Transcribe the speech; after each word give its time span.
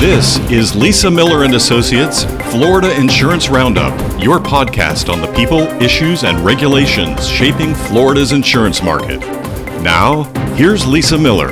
This 0.00 0.38
is 0.48 0.76
Lisa 0.76 1.10
Miller 1.10 1.42
and 1.42 1.54
Associates 1.54 2.22
Florida 2.52 2.96
Insurance 2.96 3.48
Roundup, 3.48 3.92
your 4.22 4.38
podcast 4.38 5.12
on 5.12 5.20
the 5.20 5.26
people, 5.32 5.62
issues, 5.82 6.22
and 6.22 6.38
regulations 6.38 7.26
shaping 7.26 7.74
Florida's 7.74 8.30
insurance 8.30 8.80
market. 8.80 9.18
Now, 9.82 10.22
here's 10.54 10.86
Lisa 10.86 11.18
Miller. 11.18 11.48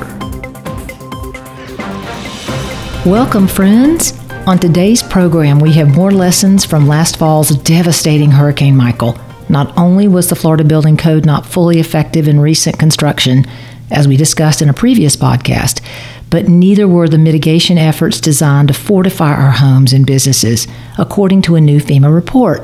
Welcome, 3.05 3.49
friends. 3.49 4.17
On 4.47 4.57
today's 4.57 5.03
program, 5.03 5.59
we 5.59 5.73
have 5.73 5.93
more 5.93 6.11
lessons 6.11 6.63
from 6.63 6.87
last 6.87 7.17
fall's 7.17 7.49
devastating 7.49 8.31
Hurricane 8.31 8.77
Michael. 8.77 9.19
Not 9.49 9.77
only 9.77 10.07
was 10.07 10.29
the 10.29 10.37
Florida 10.37 10.63
Building 10.63 10.95
Code 10.95 11.25
not 11.25 11.45
fully 11.45 11.81
effective 11.81 12.29
in 12.29 12.39
recent 12.39 12.79
construction, 12.79 13.43
as 13.91 14.07
we 14.07 14.15
discussed 14.15 14.61
in 14.61 14.69
a 14.69 14.73
previous 14.73 15.17
podcast, 15.17 15.81
but 16.29 16.47
neither 16.47 16.87
were 16.87 17.07
the 17.07 17.17
mitigation 17.17 17.77
efforts 17.77 18.19
designed 18.19 18.67
to 18.67 18.73
fortify 18.73 19.33
our 19.33 19.51
homes 19.51 19.93
and 19.93 20.05
businesses, 20.05 20.67
according 20.97 21.41
to 21.43 21.55
a 21.55 21.61
new 21.61 21.79
FEMA 21.79 22.13
report. 22.13 22.61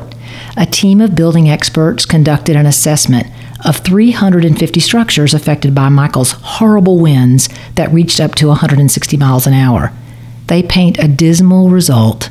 A 0.58 0.66
team 0.66 1.02
of 1.02 1.16
building 1.16 1.50
experts 1.50 2.06
conducted 2.06 2.56
an 2.56 2.66
assessment 2.66 3.28
of 3.66 3.78
350 3.78 4.80
structures 4.80 5.34
affected 5.34 5.73
by 5.73 5.90
Michael's 5.90 6.32
horrible 6.32 7.00
winds 7.00 7.50
that 7.76 7.92
reached 7.92 8.20
up 8.20 8.36
to 8.36 8.48
160 8.48 9.18
miles 9.18 9.48
an 9.48 9.54
hour. 9.54 9.92
They 10.48 10.64
paint 10.64 11.00
a 11.00 11.08
dismal 11.08 11.70
result. 11.70 12.30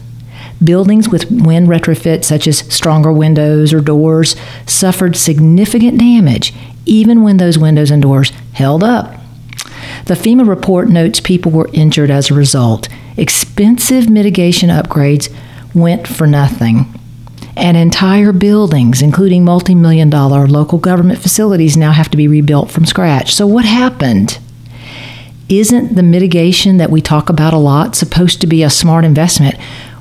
Buildings 0.63 1.09
with 1.09 1.31
wind 1.31 1.69
retrofits, 1.69 2.25
such 2.25 2.47
as 2.47 2.59
stronger 2.73 3.13
windows 3.13 3.73
or 3.73 3.81
doors, 3.81 4.37
suffered 4.67 5.17
significant 5.17 5.99
damage, 5.99 6.55
even 6.85 7.23
when 7.23 7.39
those 7.39 7.59
windows 7.59 7.91
and 7.91 8.03
doors 8.03 8.31
held 8.53 8.85
up. 8.85 9.22
The 10.07 10.15
FEMA 10.15 10.47
report 10.47 10.89
notes 10.89 11.21
people 11.21 11.53
were 11.53 11.71
injured 11.73 12.11
as 12.11 12.31
a 12.31 12.35
result. 12.35 12.89
Expensive 13.17 14.09
mitigation 14.09 14.69
upgrades 14.69 15.35
went 15.75 16.07
for 16.07 16.27
nothing. 16.27 16.87
And 17.57 17.77
entire 17.77 18.33
buildings, 18.33 19.03
including 19.03 19.45
multi 19.45 19.75
million 19.75 20.09
dollar 20.09 20.47
local 20.47 20.79
government 20.79 21.19
facilities, 21.21 21.77
now 21.77 21.93
have 21.93 22.11
to 22.11 22.17
be 22.17 22.27
rebuilt 22.27 22.71
from 22.71 22.87
scratch. 22.87 23.35
So, 23.35 23.47
what 23.47 23.65
happened? 23.67 24.39
Isn't 25.49 25.95
the 25.95 26.03
mitigation 26.03 26.79
that 26.79 26.91
we 26.91 27.03
talk 27.03 27.29
about 27.29 27.53
a 27.53 27.59
lot 27.59 27.95
supposed 27.95 28.41
to 28.41 28.47
be 28.47 28.63
a 28.63 28.71
smart 28.71 29.05
investment? 29.05 29.57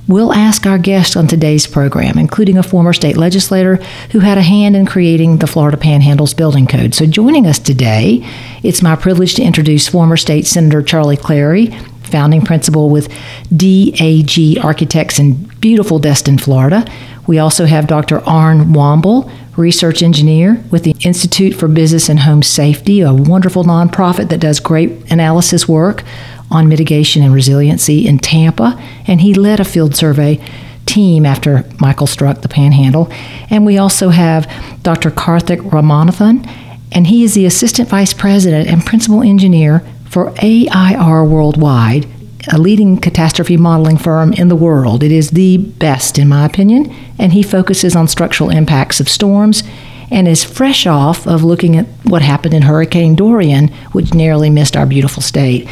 We'll 0.08 0.34
ask 0.34 0.66
our 0.66 0.78
guests 0.78 1.16
on 1.16 1.28
today's 1.28 1.68
program, 1.68 2.18
including 2.18 2.58
a 2.58 2.64
former 2.64 2.92
state 2.92 3.18
legislator 3.18 3.76
who 4.12 4.20
had 4.20 4.38
a 4.38 4.42
hand 4.42 4.76
in 4.76 4.86
creating 4.86 5.38
the 5.38 5.48
Florida 5.48 5.78
Panhandles 5.78 6.36
Building 6.36 6.66
Code. 6.66 6.96
So, 6.96 7.06
joining 7.06 7.46
us 7.46 7.60
today, 7.60 8.28
it's 8.64 8.82
my 8.82 8.96
privilege 8.96 9.36
to 9.36 9.44
introduce 9.44 9.88
former 9.88 10.18
State 10.18 10.48
Senator 10.48 10.82
Charlie 10.82 11.18
Clary, 11.18 11.68
founding 12.02 12.42
principal 12.42 12.90
with 12.90 13.08
DAG 13.56 14.58
Architects 14.62 15.20
in 15.20 15.34
beautiful 15.60 16.00
Destin, 16.00 16.40
Florida. 16.40 16.86
We 17.28 17.38
also 17.38 17.66
have 17.66 17.88
Dr. 17.88 18.20
Arn 18.28 18.74
Womble, 18.74 19.32
research 19.56 20.02
engineer 20.02 20.64
with 20.72 20.84
the 20.84 20.96
Institute 21.02 21.54
for 21.54 21.68
Business 21.68 22.10
and 22.10 22.22
Home 22.22 22.42
Safety, 22.42 23.02
a 23.02 23.14
wonderful 23.14 23.64
nonprofit 23.64 24.30
that 24.30 24.40
does 24.40 24.60
great 24.60 25.12
analysis 25.12 25.68
work 25.68 26.04
on 26.52 26.68
mitigation 26.68 27.24
and 27.24 27.34
resiliency 27.34 28.08
in 28.08 28.20
Tampa, 28.20 28.80
and 29.08 29.22
he 29.22 29.34
led 29.34 29.60
a 29.60 29.66
field 29.66 29.96
survey 29.96 30.40
team 30.86 31.26
after 31.26 31.66
Michael 31.80 32.08
struck 32.08 32.42
the 32.42 32.50
panhandle. 32.50 33.10
And 33.50 33.66
we 33.66 33.78
also 33.78 34.10
have 34.10 34.52
Dr. 34.84 35.12
Karthik 35.12 35.62
Ramanathan, 35.70 36.48
and 36.92 37.08
he 37.08 37.24
is 37.24 37.34
the 37.34 37.46
assistant 37.46 37.90
vice 37.90 38.14
president 38.14 38.68
and 38.68 38.86
principal 38.86 39.24
engineer 39.24 39.82
for 40.10 40.34
AIR 40.42 41.24
Worldwide, 41.24 42.06
a 42.52 42.58
leading 42.58 42.98
catastrophe 42.98 43.56
modeling 43.56 43.98
firm 43.98 44.34
in 44.34 44.50
the 44.50 44.56
world. 44.56 45.04
It 45.04 45.12
is 45.12 45.32
the 45.32 45.58
best, 45.58 46.18
in 46.18 46.28
my 46.28 46.46
opinion, 46.46 46.94
and 47.18 47.32
he 47.32 47.44
focuses 47.44 47.96
on 47.96 48.08
structural 48.08 48.50
impacts 48.50 49.00
of 49.00 49.08
storms 49.08 49.64
and 50.10 50.28
is 50.28 50.44
fresh 50.44 50.86
off 50.86 51.26
of 51.26 51.44
looking 51.44 51.78
at 51.78 51.86
what 52.04 52.22
happened 52.22 52.54
in 52.54 52.64
Hurricane 52.64 53.16
Dorian, 53.16 53.70
which 53.94 54.14
nearly 54.14 54.50
missed 54.50 54.76
our 54.76 54.86
beautiful 54.86 55.24
state. 55.24 55.70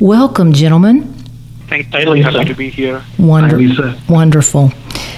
Welcome, 0.00 0.54
gentlemen. 0.54 1.12
Thank 1.68 1.92
you. 1.92 2.22
Happy 2.22 2.46
to 2.46 2.54
be 2.54 2.70
here. 2.70 3.02
Wonder- 3.18 3.94
wonderful. 4.08 4.72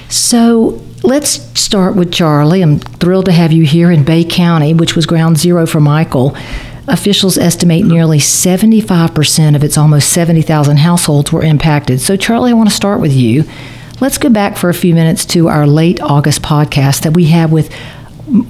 So 0.09 0.83
let's 1.05 1.41
start 1.59 1.95
with 1.95 2.13
Charlie. 2.13 2.63
I'm 2.63 2.81
thrilled 2.81 3.27
to 3.27 3.33
have 3.33 3.53
you 3.53 3.63
here 3.65 3.93
in 3.93 4.03
Bay 4.03 4.25
County, 4.25 4.75
which 4.75 4.97
was 4.97 5.07
ground 5.07 5.39
zero 5.39 5.67
for 5.67 5.81
Michael. 5.81 6.37
Officials 6.89 7.39
estimate 7.39 7.85
nearly 7.87 8.19
75% 8.19 9.55
of 9.55 9.63
its 9.63 9.79
almost 9.79 10.09
70,000 10.09 10.79
households 10.79 11.33
were 11.33 11.45
impacted. 11.45 12.01
So, 12.01 12.17
Charlie, 12.17 12.51
I 12.51 12.55
want 12.55 12.69
to 12.69 12.75
start 12.75 13.01
with 13.01 13.13
you. 13.13 13.45
Let's 14.01 14.19
go 14.19 14.31
back 14.31 14.57
for 14.57 14.69
a 14.69 14.75
few 14.75 14.97
minutes 14.97 15.25
to 15.27 15.47
our 15.49 15.65
late 15.65 16.01
August 16.03 16.43
podcast 16.43 17.03
that 17.03 17.15
we 17.15 17.27
had 17.27 17.53
with 17.53 17.73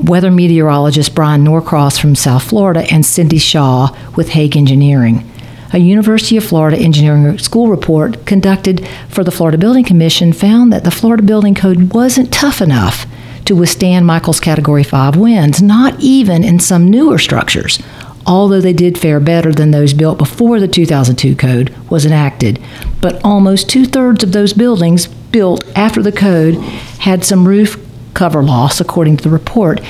weather 0.03 0.31
meteorologist 0.31 1.15
Brian 1.15 1.45
Norcross 1.45 2.01
from 2.01 2.15
South 2.15 2.45
Florida 2.45 2.87
and 2.91 3.05
Cindy 3.05 3.37
Shaw 3.37 3.95
with 4.17 4.31
Haag 4.31 4.57
Engineering 4.57 5.29
a 5.73 5.79
University 5.79 6.37
of 6.37 6.45
Florida 6.45 6.77
Engineering 6.77 7.39
School 7.39 7.69
report 7.69 8.27
conducted 8.27 8.87
for 9.09 9.25
the 9.25 9.31
Florida 9.31 9.57
Building 9.57 9.85
Commission 9.85 10.33
found 10.33 10.73
that 10.73 10.85
the 10.85 10.91
Florida 10.91 11.23
Building 11.23 11.55
Code 11.55 11.95
wasn't 11.95 12.33
tough 12.33 12.61
enough 12.61 13.07
to 13.47 13.57
withstand 13.57 14.07
Michael's 14.07 14.41
Category 14.41 14.85
5 14.85 15.17
winds, 15.17 15.63
not 15.63 15.99
even 15.99 16.45
in 16.45 16.61
some 16.61 16.91
newer 16.91 17.19
structures, 17.19 17.81
although 18.27 18.61
they 18.61 18.73
did 18.73 18.99
fare 18.99 19.19
better 19.19 19.51
than 19.51 19.71
those 19.71 19.95
built 19.95 20.19
before 20.19 20.61
the 20.61 20.69
2002 20.69 21.35
code 21.37 21.75
was 21.89 22.05
enacted. 22.05 22.61
But 23.01 23.25
almost 23.25 23.69
two 23.69 23.87
thirds 23.87 24.23
of 24.23 24.33
those 24.33 24.53
buildings 24.53 25.07
built 25.07 25.65
after 25.77 26.03
the 26.03 26.13
code 26.13 26.57
had 27.01 27.25
some 27.25 27.49
roof 27.49 27.83
cover 28.15 28.43
loss, 28.43 28.81
according 28.81 29.17
to 29.17 29.25
the 29.25 29.31
report. 29.31 29.81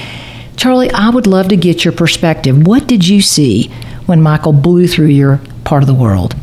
Charlie, 0.57 0.93
I 0.93 1.11
would 1.11 1.27
love 1.27 1.49
to 1.49 1.57
get 1.57 1.85
your 1.85 1.93
perspective. 1.93 2.67
What 2.67 2.87
did 2.87 3.07
you 3.07 3.21
see 3.21 3.69
when 4.07 4.23
Michael 4.23 4.53
blew 4.53 4.87
through 4.87 5.07
your 5.07 5.41
part 5.73 5.83
of 5.83 5.87
the 5.87 5.95
world? 5.95 6.35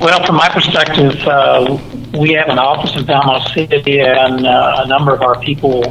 Well, 0.00 0.24
from 0.24 0.36
my 0.36 0.48
perspective, 0.48 1.16
uh, 1.26 1.76
we 2.16 2.30
have 2.34 2.48
an 2.48 2.60
office 2.60 2.94
in 2.94 3.04
Panama 3.04 3.44
City, 3.48 3.98
and 3.98 4.46
uh, 4.46 4.82
a 4.84 4.86
number 4.86 5.12
of 5.12 5.20
our 5.20 5.40
people 5.40 5.82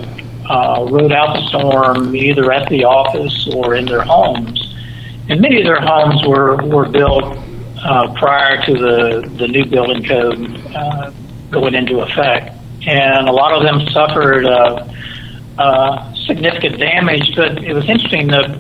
uh, 0.50 0.88
rode 0.90 1.12
out 1.12 1.36
the 1.36 1.46
storm 1.50 2.16
either 2.16 2.50
at 2.50 2.70
the 2.70 2.86
office 2.86 3.50
or 3.54 3.76
in 3.76 3.84
their 3.88 4.04
homes. 4.04 4.74
And 5.28 5.42
many 5.42 5.58
of 5.60 5.66
their 5.66 5.82
homes 5.82 6.26
were, 6.26 6.66
were 6.66 6.88
built 6.88 7.38
uh, 7.84 8.14
prior 8.14 8.64
to 8.66 8.74
the, 8.74 9.30
the 9.36 9.50
new 9.50 9.66
building 9.66 10.06
code 10.06 10.40
uh, 10.74 11.12
going 11.50 11.74
into 11.74 12.00
effect. 12.00 12.56
And 12.88 13.28
a 13.28 13.34
lot 13.34 13.52
of 13.52 13.64
them 13.64 13.86
suffered 13.90 14.46
uh, 14.46 16.14
significant 16.26 16.80
damage, 16.80 17.36
but 17.36 17.62
it 17.66 17.74
was 17.74 17.90
interesting 17.90 18.28
that 18.28 18.58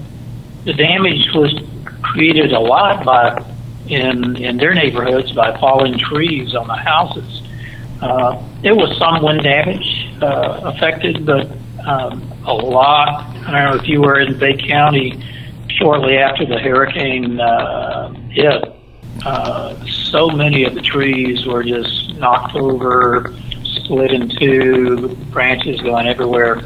the 0.66 0.74
damage 0.74 1.30
was 1.34 1.54
created 2.02 2.52
a 2.52 2.60
lot 2.60 3.06
by 3.06 3.42
in 3.92 4.36
in 4.38 4.58
their 4.58 4.74
neighborhoods 4.74 5.32
by 5.34 5.58
falling 5.60 5.98
trees 5.98 6.56
on 6.56 6.68
the 6.68 6.76
houses. 6.76 7.42
Uh, 8.02 8.42
there 8.62 8.76
was 8.76 8.98
some 8.98 9.22
wind 9.22 9.44
damage 9.44 10.08
uh, 10.22 10.62
affected, 10.64 11.26
but 11.26 11.48
um, 11.86 12.22
a 12.46 12.54
lot. 12.54 13.26
I 13.48 13.52
don't 13.52 13.76
know 13.76 13.82
if 13.82 13.88
you 13.88 14.02
were 14.02 14.20
in 14.20 14.38
Bay 14.40 14.58
County 14.58 15.24
shortly 15.70 16.18
after 16.18 16.46
the 16.46 16.60
hurricane 16.60 17.40
uh, 17.40 18.12
hit. 18.30 18.76
Uh, 19.26 19.86
so 19.86 20.30
many 20.30 20.64
of 20.64 20.74
the 20.74 20.82
trees 20.82 21.46
were 21.46 21.64
just 21.64 22.16
knocked 22.16 22.56
over, 22.56 23.34
split 23.64 24.12
in 24.12 24.30
two, 24.30 25.16
branches 25.32 25.80
going 25.82 26.08
everywhere. 26.08 26.62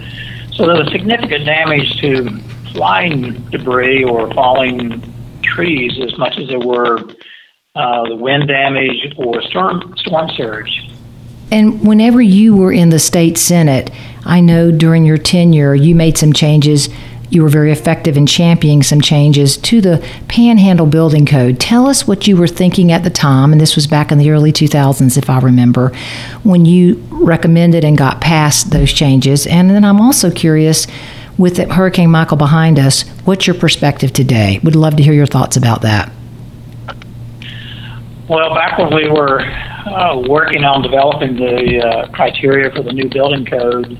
So 0.53 0.65
there 0.65 0.75
was 0.75 0.89
significant 0.91 1.45
damage 1.45 1.99
to 1.99 2.39
flying 2.71 3.33
debris 3.49 4.03
or 4.03 4.33
falling 4.33 5.01
trees 5.41 5.99
as 6.01 6.17
much 6.17 6.37
as 6.37 6.47
there 6.47 6.59
were 6.59 7.03
uh, 7.75 8.07
the 8.07 8.15
wind 8.15 8.47
damage 8.47 9.13
or 9.17 9.41
storm 9.43 9.93
storm 9.97 10.29
surge. 10.35 10.89
And 11.51 11.85
whenever 11.85 12.21
you 12.21 12.55
were 12.55 12.71
in 12.71 12.89
the 12.89 12.99
state 12.99 13.37
senate, 13.37 13.91
I 14.25 14.41
know 14.41 14.71
during 14.71 15.05
your 15.05 15.17
tenure 15.17 15.75
you 15.75 15.93
made 15.93 16.17
some 16.17 16.33
changes. 16.33 16.89
You 17.29 17.43
were 17.43 17.49
very 17.49 17.71
effective 17.71 18.17
in 18.17 18.27
championing 18.27 18.83
some 18.83 19.01
changes 19.01 19.57
to 19.57 19.81
the 19.81 20.05
Panhandle 20.27 20.85
Building 20.85 21.25
Code. 21.25 21.59
Tell 21.59 21.87
us 21.87 22.07
what 22.07 22.27
you 22.27 22.37
were 22.37 22.47
thinking 22.47 22.91
at 22.91 23.03
the 23.03 23.09
time, 23.09 23.51
and 23.51 23.59
this 23.59 23.75
was 23.75 23.87
back 23.87 24.11
in 24.11 24.19
the 24.19 24.29
early 24.29 24.53
2000s, 24.53 25.17
if 25.17 25.29
I 25.29 25.39
remember, 25.39 25.91
when 26.43 26.65
you 26.65 27.03
recommended 27.09 27.83
and 27.83 27.97
got 27.97 28.21
past 28.21 28.71
those 28.71 28.93
changes. 28.93 29.47
And 29.47 29.69
then 29.69 29.83
I'm 29.83 29.99
also 29.99 30.31
curious 30.31 30.87
with 31.37 31.57
Hurricane 31.57 32.11
Michael 32.11 32.37
behind 32.37 32.79
us, 32.79 33.01
what's 33.25 33.47
your 33.47 33.55
perspective 33.55 34.13
today? 34.13 34.59
Would 34.63 34.75
love 34.75 34.95
to 34.95 35.03
hear 35.03 35.13
your 35.13 35.25
thoughts 35.25 35.57
about 35.57 35.81
that. 35.81 36.11
Well, 38.27 38.55
back 38.55 38.77
when 38.79 38.93
we 38.93 39.07
were 39.07 39.41
uh, 39.41 40.23
working 40.27 40.63
on 40.63 40.81
developing 40.81 41.35
the 41.35 41.81
uh, 41.81 42.07
criteria 42.11 42.71
for 42.71 42.81
the 42.81 42.91
new 42.91 43.07
building 43.07 43.45
code, 43.45 43.99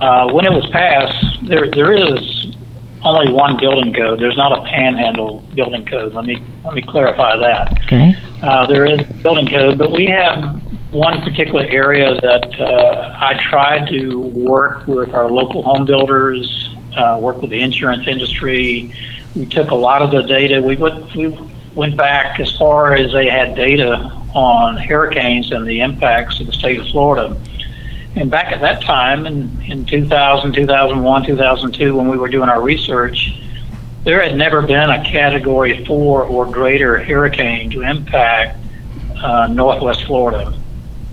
uh, 0.00 0.32
when 0.32 0.44
it 0.44 0.52
was 0.52 0.68
passed, 0.70 1.46
there 1.46 1.70
there 1.70 1.92
is 1.92 2.56
only 3.04 3.32
one 3.32 3.56
building 3.58 3.92
code. 3.94 4.18
There's 4.18 4.36
not 4.36 4.56
a 4.56 4.62
panhandle 4.62 5.40
building 5.54 5.86
code. 5.86 6.12
Let 6.12 6.24
me 6.24 6.42
let 6.64 6.74
me 6.74 6.82
clarify 6.82 7.36
that. 7.36 7.78
Okay. 7.84 8.14
Uh, 8.42 8.66
there 8.66 8.84
is 8.84 9.00
a 9.00 9.14
building 9.22 9.46
code, 9.46 9.78
but 9.78 9.92
we 9.92 10.06
have 10.06 10.60
one 10.92 11.22
particular 11.22 11.64
area 11.64 12.20
that 12.20 12.60
uh, 12.60 13.16
I 13.18 13.40
tried 13.48 13.88
to 13.88 14.20
work 14.20 14.86
with 14.86 15.14
our 15.14 15.30
local 15.30 15.62
home 15.62 15.86
builders, 15.86 16.74
uh, 16.96 17.18
work 17.20 17.40
with 17.40 17.50
the 17.50 17.60
insurance 17.60 18.06
industry. 18.06 18.92
We 19.34 19.46
took 19.46 19.70
a 19.70 19.74
lot 19.74 20.02
of 20.02 20.10
the 20.10 20.22
data. 20.22 20.60
We 20.60 20.76
went, 20.76 21.14
we 21.14 21.28
went 21.74 21.96
back 21.96 22.38
as 22.40 22.56
far 22.56 22.94
as 22.94 23.12
they 23.12 23.28
had 23.28 23.54
data 23.54 23.94
on 24.34 24.76
hurricanes 24.76 25.52
and 25.52 25.66
the 25.66 25.80
impacts 25.80 26.40
of 26.40 26.46
the 26.46 26.52
state 26.52 26.80
of 26.80 26.86
Florida. 26.88 27.36
And 28.14 28.30
back 28.30 28.52
at 28.52 28.60
that 28.60 28.82
time, 28.82 29.26
in, 29.26 29.60
in 29.62 29.84
2000, 29.86 30.52
2001, 30.52 31.24
2002, 31.24 31.96
when 31.96 32.08
we 32.08 32.18
were 32.18 32.28
doing 32.28 32.48
our 32.48 32.60
research, 32.60 33.34
there 34.04 34.20
had 34.22 34.36
never 34.36 34.60
been 34.62 34.90
a 34.90 35.02
Category 35.04 35.84
4 35.86 36.24
or 36.24 36.46
greater 36.46 37.02
hurricane 37.02 37.70
to 37.70 37.82
impact 37.82 38.58
uh, 39.16 39.46
Northwest 39.46 40.04
Florida. 40.04 40.58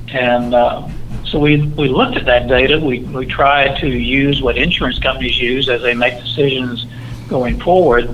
And 0.09 0.53
uh, 0.53 0.89
so 1.23 1.39
we, 1.39 1.61
we 1.61 1.88
looked 1.88 2.17
at 2.17 2.25
that 2.25 2.47
data. 2.47 2.79
We, 2.79 3.00
we 3.00 3.25
tried 3.27 3.77
to 3.79 3.88
use 3.88 4.41
what 4.41 4.57
insurance 4.57 5.00
companies 5.00 5.39
use 5.39 5.69
as 5.69 5.81
they 5.81 5.94
make 5.94 6.19
decisions 6.19 6.85
going 7.27 7.59
forward. 7.59 8.09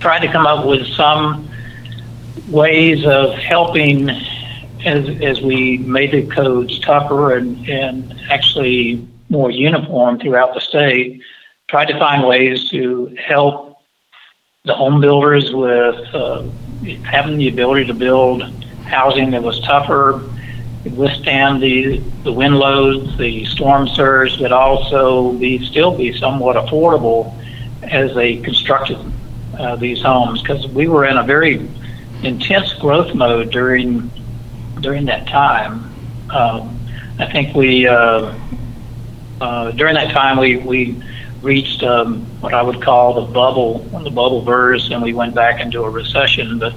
Tried 0.00 0.20
to 0.20 0.32
come 0.32 0.46
up 0.46 0.66
with 0.66 0.86
some 0.88 1.48
ways 2.48 3.04
of 3.06 3.34
helping 3.34 4.10
as, 4.84 5.08
as 5.22 5.40
we 5.40 5.78
made 5.78 6.12
the 6.12 6.26
codes 6.26 6.78
tougher 6.80 7.36
and, 7.36 7.68
and 7.68 8.20
actually 8.30 9.06
more 9.28 9.50
uniform 9.50 10.18
throughout 10.18 10.54
the 10.54 10.60
state. 10.60 11.22
Tried 11.68 11.86
to 11.86 11.98
find 11.98 12.26
ways 12.26 12.68
to 12.70 13.16
help 13.24 13.78
the 14.64 14.74
home 14.74 15.00
builders 15.00 15.52
with 15.52 16.14
uh, 16.14 16.42
having 17.04 17.38
the 17.38 17.48
ability 17.48 17.86
to 17.86 17.94
build 17.94 18.42
housing 18.84 19.30
that 19.30 19.42
was 19.42 19.60
tougher, 19.60 20.22
withstand 20.96 21.62
the, 21.62 21.98
the 22.24 22.32
wind 22.32 22.58
loads, 22.58 23.16
the 23.16 23.44
storm 23.46 23.88
surge, 23.88 24.38
but 24.38 24.52
also 24.52 25.32
be 25.34 25.64
still 25.64 25.96
be 25.96 26.16
somewhat 26.18 26.56
affordable 26.56 27.34
as 27.82 28.14
they 28.14 28.36
constructed 28.36 28.98
uh, 29.62 29.76
these 29.76 30.02
homes 30.02 30.42
because 30.42 30.66
we 30.68 30.88
were 30.88 31.06
in 31.06 31.16
a 31.16 31.22
very 31.22 31.68
intense 32.22 32.72
growth 32.74 33.14
mode 33.14 33.50
during 33.50 34.10
during 34.80 35.04
that 35.06 35.26
time. 35.28 35.94
Um, 36.30 36.78
I 37.18 37.30
think 37.30 37.54
we 37.54 37.86
uh, 37.86 38.34
uh, 39.40 39.70
during 39.72 39.94
that 39.94 40.10
time 40.10 40.38
we 40.38 40.56
we 40.56 41.02
reached 41.42 41.82
um, 41.82 42.24
what 42.40 42.54
I 42.54 42.62
would 42.62 42.82
call 42.82 43.14
the 43.14 43.32
bubble 43.32 43.80
when 43.90 44.04
the 44.04 44.10
bubble 44.10 44.42
burst 44.42 44.90
and 44.90 45.02
we 45.02 45.12
went 45.12 45.34
back 45.34 45.60
into 45.60 45.82
a 45.82 45.90
recession, 45.90 46.58
but 46.58 46.74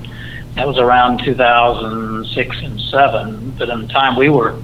that 0.55 0.67
was 0.67 0.79
around 0.79 1.23
2006 1.23 2.57
and 2.61 2.81
7. 2.81 3.51
But 3.57 3.69
in 3.69 3.81
the 3.81 3.87
time 3.87 4.15
we 4.15 4.29
were 4.29 4.59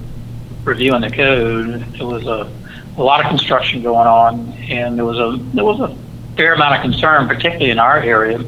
reviewing 0.64 1.02
the 1.02 1.10
code, 1.10 1.82
there 1.92 2.06
was 2.06 2.26
a, 2.26 2.50
a 2.96 3.02
lot 3.02 3.20
of 3.20 3.28
construction 3.28 3.82
going 3.82 4.06
on, 4.06 4.52
and 4.68 4.96
there 4.96 5.04
was 5.04 5.18
a 5.18 5.42
there 5.54 5.64
was 5.64 5.80
a 5.80 5.96
fair 6.36 6.54
amount 6.54 6.76
of 6.76 6.82
concern, 6.82 7.28
particularly 7.28 7.70
in 7.70 7.78
our 7.78 7.98
area, 7.98 8.42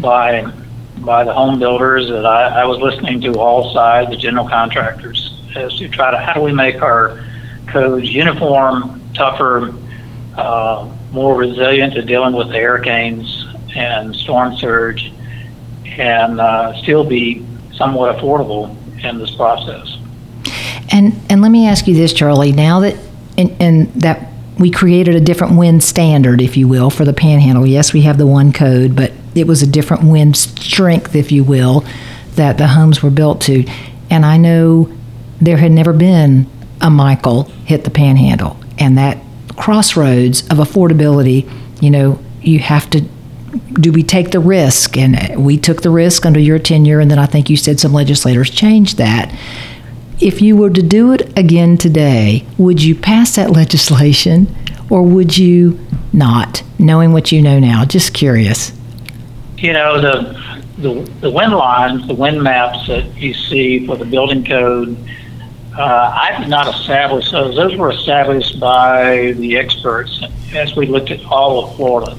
by 0.00 0.50
by 0.98 1.24
the 1.24 1.32
home 1.32 1.58
builders 1.58 2.08
that 2.08 2.24
I, 2.24 2.62
I 2.62 2.64
was 2.64 2.78
listening 2.78 3.20
to 3.20 3.38
all 3.38 3.72
sides, 3.72 4.10
the 4.10 4.16
general 4.16 4.48
contractors, 4.48 5.38
as 5.54 5.76
to 5.78 5.88
try 5.88 6.10
to 6.10 6.18
how 6.18 6.34
do 6.34 6.40
we 6.40 6.52
make 6.52 6.82
our 6.82 7.22
codes 7.68 8.10
uniform, 8.10 9.00
tougher, 9.14 9.74
uh, 10.36 10.88
more 11.12 11.36
resilient 11.36 11.94
to 11.94 12.02
dealing 12.02 12.34
with 12.34 12.48
the 12.48 12.58
hurricanes 12.58 13.46
and 13.74 14.14
storm 14.16 14.56
surge, 14.56 15.12
and 15.84 16.40
uh, 16.40 16.74
still 16.82 17.04
be 17.04 17.46
somewhat 17.74 18.16
affordable 18.16 18.74
in 19.04 19.18
this 19.18 19.34
process. 19.34 19.98
And 20.90 21.14
and 21.28 21.42
let 21.42 21.50
me 21.50 21.66
ask 21.66 21.86
you 21.86 21.94
this, 21.94 22.12
Charlie. 22.12 22.52
Now 22.52 22.80
that 22.80 22.96
and, 23.36 23.54
and 23.60 23.92
that 23.94 24.32
we 24.58 24.70
created 24.70 25.14
a 25.14 25.20
different 25.20 25.56
wind 25.56 25.82
standard, 25.82 26.40
if 26.40 26.56
you 26.56 26.66
will, 26.66 26.90
for 26.90 27.04
the 27.04 27.12
Panhandle. 27.12 27.66
Yes, 27.66 27.92
we 27.92 28.02
have 28.02 28.18
the 28.18 28.26
one 28.26 28.52
code, 28.52 28.96
but 28.96 29.12
it 29.34 29.46
was 29.46 29.62
a 29.62 29.66
different 29.66 30.04
wind 30.04 30.36
strength, 30.36 31.14
if 31.14 31.30
you 31.30 31.44
will, 31.44 31.84
that 32.36 32.58
the 32.58 32.68
homes 32.68 33.02
were 33.02 33.10
built 33.10 33.40
to. 33.42 33.64
And 34.10 34.24
I 34.24 34.36
know 34.38 34.90
there 35.40 35.58
had 35.58 35.72
never 35.72 35.92
been 35.92 36.50
a 36.80 36.90
Michael 36.90 37.44
hit 37.64 37.84
the 37.84 37.90
Panhandle, 37.90 38.58
and 38.78 38.96
that 38.96 39.18
crossroads 39.56 40.42
of 40.48 40.58
affordability. 40.58 41.50
You 41.82 41.90
know, 41.90 42.18
you 42.40 42.58
have 42.60 42.88
to 42.90 43.04
do 43.74 43.92
we 43.92 44.02
take 44.02 44.30
the 44.30 44.40
risk? 44.40 44.96
And 44.96 45.44
we 45.44 45.56
took 45.56 45.82
the 45.82 45.90
risk 45.90 46.26
under 46.26 46.40
your 46.40 46.58
tenure, 46.58 47.00
and 47.00 47.10
then 47.10 47.18
I 47.18 47.26
think 47.26 47.50
you 47.50 47.56
said 47.56 47.80
some 47.80 47.92
legislators 47.92 48.50
changed 48.50 48.98
that. 48.98 49.34
If 50.20 50.40
you 50.40 50.56
were 50.56 50.70
to 50.70 50.82
do 50.82 51.12
it 51.12 51.38
again 51.38 51.76
today, 51.76 52.46
would 52.56 52.82
you 52.82 52.94
pass 52.94 53.36
that 53.36 53.50
legislation 53.50 54.54
or 54.88 55.02
would 55.02 55.36
you 55.36 55.78
not, 56.14 56.62
knowing 56.78 57.12
what 57.12 57.32
you 57.32 57.42
know 57.42 57.58
now? 57.58 57.84
Just 57.84 58.14
curious. 58.14 58.72
You 59.58 59.74
know, 59.74 60.00
the, 60.00 60.62
the, 60.78 61.02
the 61.20 61.30
wind 61.30 61.52
lines, 61.52 62.06
the 62.06 62.14
wind 62.14 62.42
maps 62.42 62.86
that 62.86 63.14
you 63.16 63.34
see 63.34 63.86
for 63.86 63.96
the 63.96 64.06
building 64.06 64.42
code, 64.42 64.96
uh, 65.76 65.82
I 65.82 66.38
did 66.40 66.48
not 66.48 66.74
establish 66.74 67.30
those. 67.30 67.54
Those 67.54 67.76
were 67.76 67.90
established 67.90 68.58
by 68.58 69.32
the 69.32 69.58
experts 69.58 70.22
as 70.54 70.74
we 70.76 70.86
looked 70.86 71.10
at 71.10 71.22
all 71.26 71.62
of 71.62 71.76
Florida. 71.76 72.16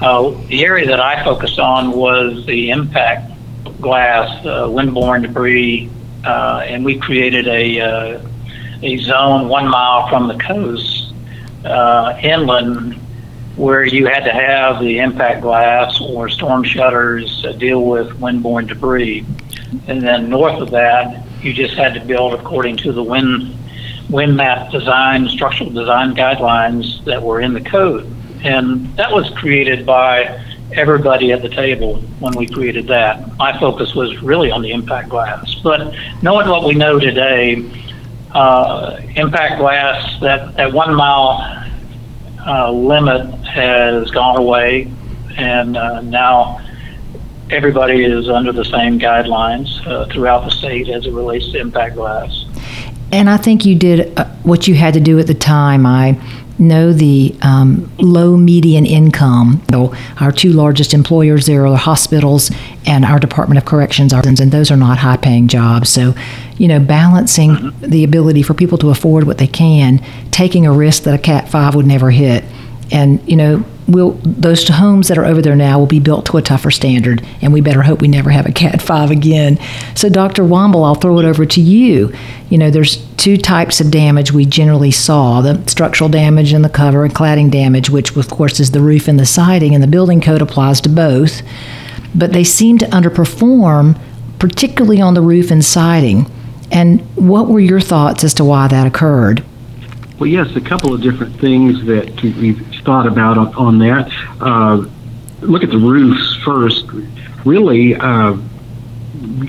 Uh, 0.00 0.30
the 0.46 0.64
area 0.64 0.86
that 0.86 1.00
I 1.00 1.24
focused 1.24 1.58
on 1.58 1.90
was 1.90 2.46
the 2.46 2.70
impact 2.70 3.32
glass, 3.80 4.46
uh, 4.46 4.68
windborne 4.68 5.22
debris, 5.22 5.90
uh, 6.24 6.64
and 6.66 6.84
we 6.84 6.98
created 6.98 7.48
a 7.48 7.80
uh, 7.80 8.28
a 8.82 8.96
zone 8.98 9.48
one 9.48 9.68
mile 9.68 10.08
from 10.08 10.28
the 10.28 10.38
coast 10.38 11.12
uh, 11.64 12.18
inland 12.22 12.94
where 13.56 13.84
you 13.84 14.06
had 14.06 14.24
to 14.24 14.32
have 14.32 14.80
the 14.80 14.98
impact 14.98 15.42
glass 15.42 16.00
or 16.00 16.28
storm 16.28 16.64
shutters 16.64 17.42
to 17.42 17.52
deal 17.52 17.84
with 17.84 18.08
windborne 18.18 18.66
debris, 18.66 19.26
and 19.86 20.02
then 20.02 20.28
north 20.28 20.60
of 20.60 20.70
that 20.70 21.26
you 21.42 21.52
just 21.52 21.74
had 21.74 21.94
to 21.94 22.00
build 22.00 22.34
according 22.34 22.76
to 22.78 22.92
the 22.92 23.02
wind 23.02 23.56
wind 24.08 24.36
map 24.36 24.70
design, 24.70 25.28
structural 25.28 25.70
design 25.70 26.14
guidelines 26.14 27.02
that 27.04 27.22
were 27.22 27.40
in 27.40 27.54
the 27.54 27.60
code. 27.60 28.06
And 28.44 28.94
that 28.96 29.10
was 29.10 29.30
created 29.30 29.86
by 29.86 30.44
everybody 30.74 31.32
at 31.32 31.42
the 31.42 31.48
table 31.48 31.96
when 32.20 32.34
we 32.36 32.46
created 32.46 32.86
that. 32.88 33.36
My 33.36 33.58
focus 33.58 33.94
was 33.94 34.22
really 34.22 34.50
on 34.50 34.62
the 34.62 34.72
impact 34.72 35.08
glass. 35.08 35.54
But 35.62 35.94
knowing 36.22 36.48
what 36.48 36.64
we 36.64 36.74
know 36.74 36.98
today, 36.98 37.70
uh, 38.32 39.00
impact 39.16 39.58
glass, 39.58 40.20
that, 40.20 40.56
that 40.56 40.72
one 40.72 40.94
mile 40.94 41.68
uh, 42.46 42.70
limit 42.70 43.26
has 43.46 44.10
gone 44.10 44.36
away, 44.36 44.90
and 45.36 45.76
uh, 45.76 46.00
now 46.00 46.60
everybody 47.50 48.04
is 48.04 48.28
under 48.28 48.52
the 48.52 48.64
same 48.64 48.98
guidelines 48.98 49.86
uh, 49.86 50.06
throughout 50.06 50.44
the 50.44 50.50
state 50.50 50.88
as 50.88 51.06
it 51.06 51.12
relates 51.12 51.52
to 51.52 51.60
impact 51.60 51.96
glass. 51.96 52.44
And 53.12 53.28
I 53.28 53.36
think 53.36 53.66
you 53.66 53.74
did 53.74 54.18
uh, 54.18 54.24
what 54.42 54.66
you 54.66 54.74
had 54.74 54.94
to 54.94 55.00
do 55.00 55.18
at 55.18 55.26
the 55.26 55.34
time. 55.34 55.84
I 55.84 56.18
know 56.58 56.92
the 56.92 57.34
um, 57.42 57.90
low 57.98 58.36
median 58.36 58.86
income. 58.86 59.62
Our 60.20 60.32
two 60.32 60.52
largest 60.52 60.94
employers 60.94 61.46
there 61.46 61.66
are 61.66 61.76
hospitals 61.76 62.50
and 62.86 63.04
our 63.04 63.18
Department 63.18 63.58
of 63.58 63.64
Corrections, 63.64 64.12
and 64.12 64.38
those 64.52 64.70
are 64.70 64.76
not 64.76 64.98
high 64.98 65.16
paying 65.16 65.48
jobs. 65.48 65.88
So, 65.88 66.14
you 66.58 66.68
know, 66.68 66.78
balancing 66.80 67.72
the 67.80 68.04
ability 68.04 68.42
for 68.42 68.54
people 68.54 68.78
to 68.78 68.90
afford 68.90 69.24
what 69.24 69.38
they 69.38 69.46
can, 69.46 69.98
taking 70.30 70.66
a 70.66 70.72
risk 70.72 71.04
that 71.04 71.14
a 71.14 71.18
Cat 71.18 71.48
5 71.48 71.74
would 71.74 71.86
never 71.86 72.10
hit. 72.10 72.44
And, 72.92 73.26
you 73.28 73.36
know, 73.36 73.64
will 73.88 74.12
those 74.22 74.68
homes 74.68 75.08
that 75.08 75.18
are 75.18 75.24
over 75.24 75.42
there 75.42 75.56
now 75.56 75.78
will 75.78 75.86
be 75.86 75.98
built 75.98 76.26
to 76.26 76.36
a 76.36 76.42
tougher 76.42 76.70
standard, 76.70 77.26
and 77.40 77.52
we 77.52 77.60
better 77.60 77.82
hope 77.82 78.00
we 78.00 78.08
never 78.08 78.30
have 78.30 78.46
a 78.46 78.52
Cat 78.52 78.80
5 78.82 79.10
again. 79.10 79.58
So, 79.94 80.08
Dr. 80.08 80.42
Womble, 80.42 80.84
I'll 80.84 80.94
throw 80.94 81.18
it 81.18 81.24
over 81.24 81.46
to 81.46 81.60
you. 81.60 82.12
You 82.50 82.58
know, 82.58 82.70
there's 82.70 83.04
two 83.16 83.36
types 83.36 83.80
of 83.80 83.90
damage 83.90 84.32
we 84.32 84.44
generally 84.44 84.90
saw 84.90 85.40
the 85.40 85.66
structural 85.68 86.10
damage 86.10 86.52
and 86.52 86.64
the 86.64 86.68
cover 86.68 87.04
and 87.04 87.14
cladding 87.14 87.50
damage, 87.50 87.90
which, 87.90 88.14
of 88.16 88.28
course, 88.28 88.60
is 88.60 88.70
the 88.70 88.80
roof 88.80 89.08
and 89.08 89.18
the 89.18 89.26
siding, 89.26 89.74
and 89.74 89.82
the 89.82 89.88
building 89.88 90.20
code 90.20 90.42
applies 90.42 90.80
to 90.82 90.88
both. 90.88 91.42
But 92.14 92.32
they 92.32 92.44
seem 92.44 92.78
to 92.78 92.86
underperform, 92.86 93.98
particularly 94.38 95.00
on 95.00 95.14
the 95.14 95.22
roof 95.22 95.50
and 95.50 95.64
siding. 95.64 96.30
And 96.70 97.00
what 97.16 97.48
were 97.48 97.60
your 97.60 97.80
thoughts 97.80 98.22
as 98.22 98.34
to 98.34 98.44
why 98.44 98.68
that 98.68 98.86
occurred? 98.86 99.44
Well, 100.22 100.30
yes, 100.30 100.54
a 100.54 100.60
couple 100.60 100.94
of 100.94 101.00
different 101.00 101.40
things 101.40 101.84
that 101.86 102.22
we've 102.22 102.64
thought 102.84 103.08
about 103.08 103.38
on, 103.38 103.54
on 103.56 103.78
that. 103.80 104.08
Uh, 104.40 104.86
look 105.40 105.64
at 105.64 105.70
the 105.70 105.78
roofs 105.78 106.36
first. 106.44 106.86
Really, 107.44 107.96
uh, 107.96 108.36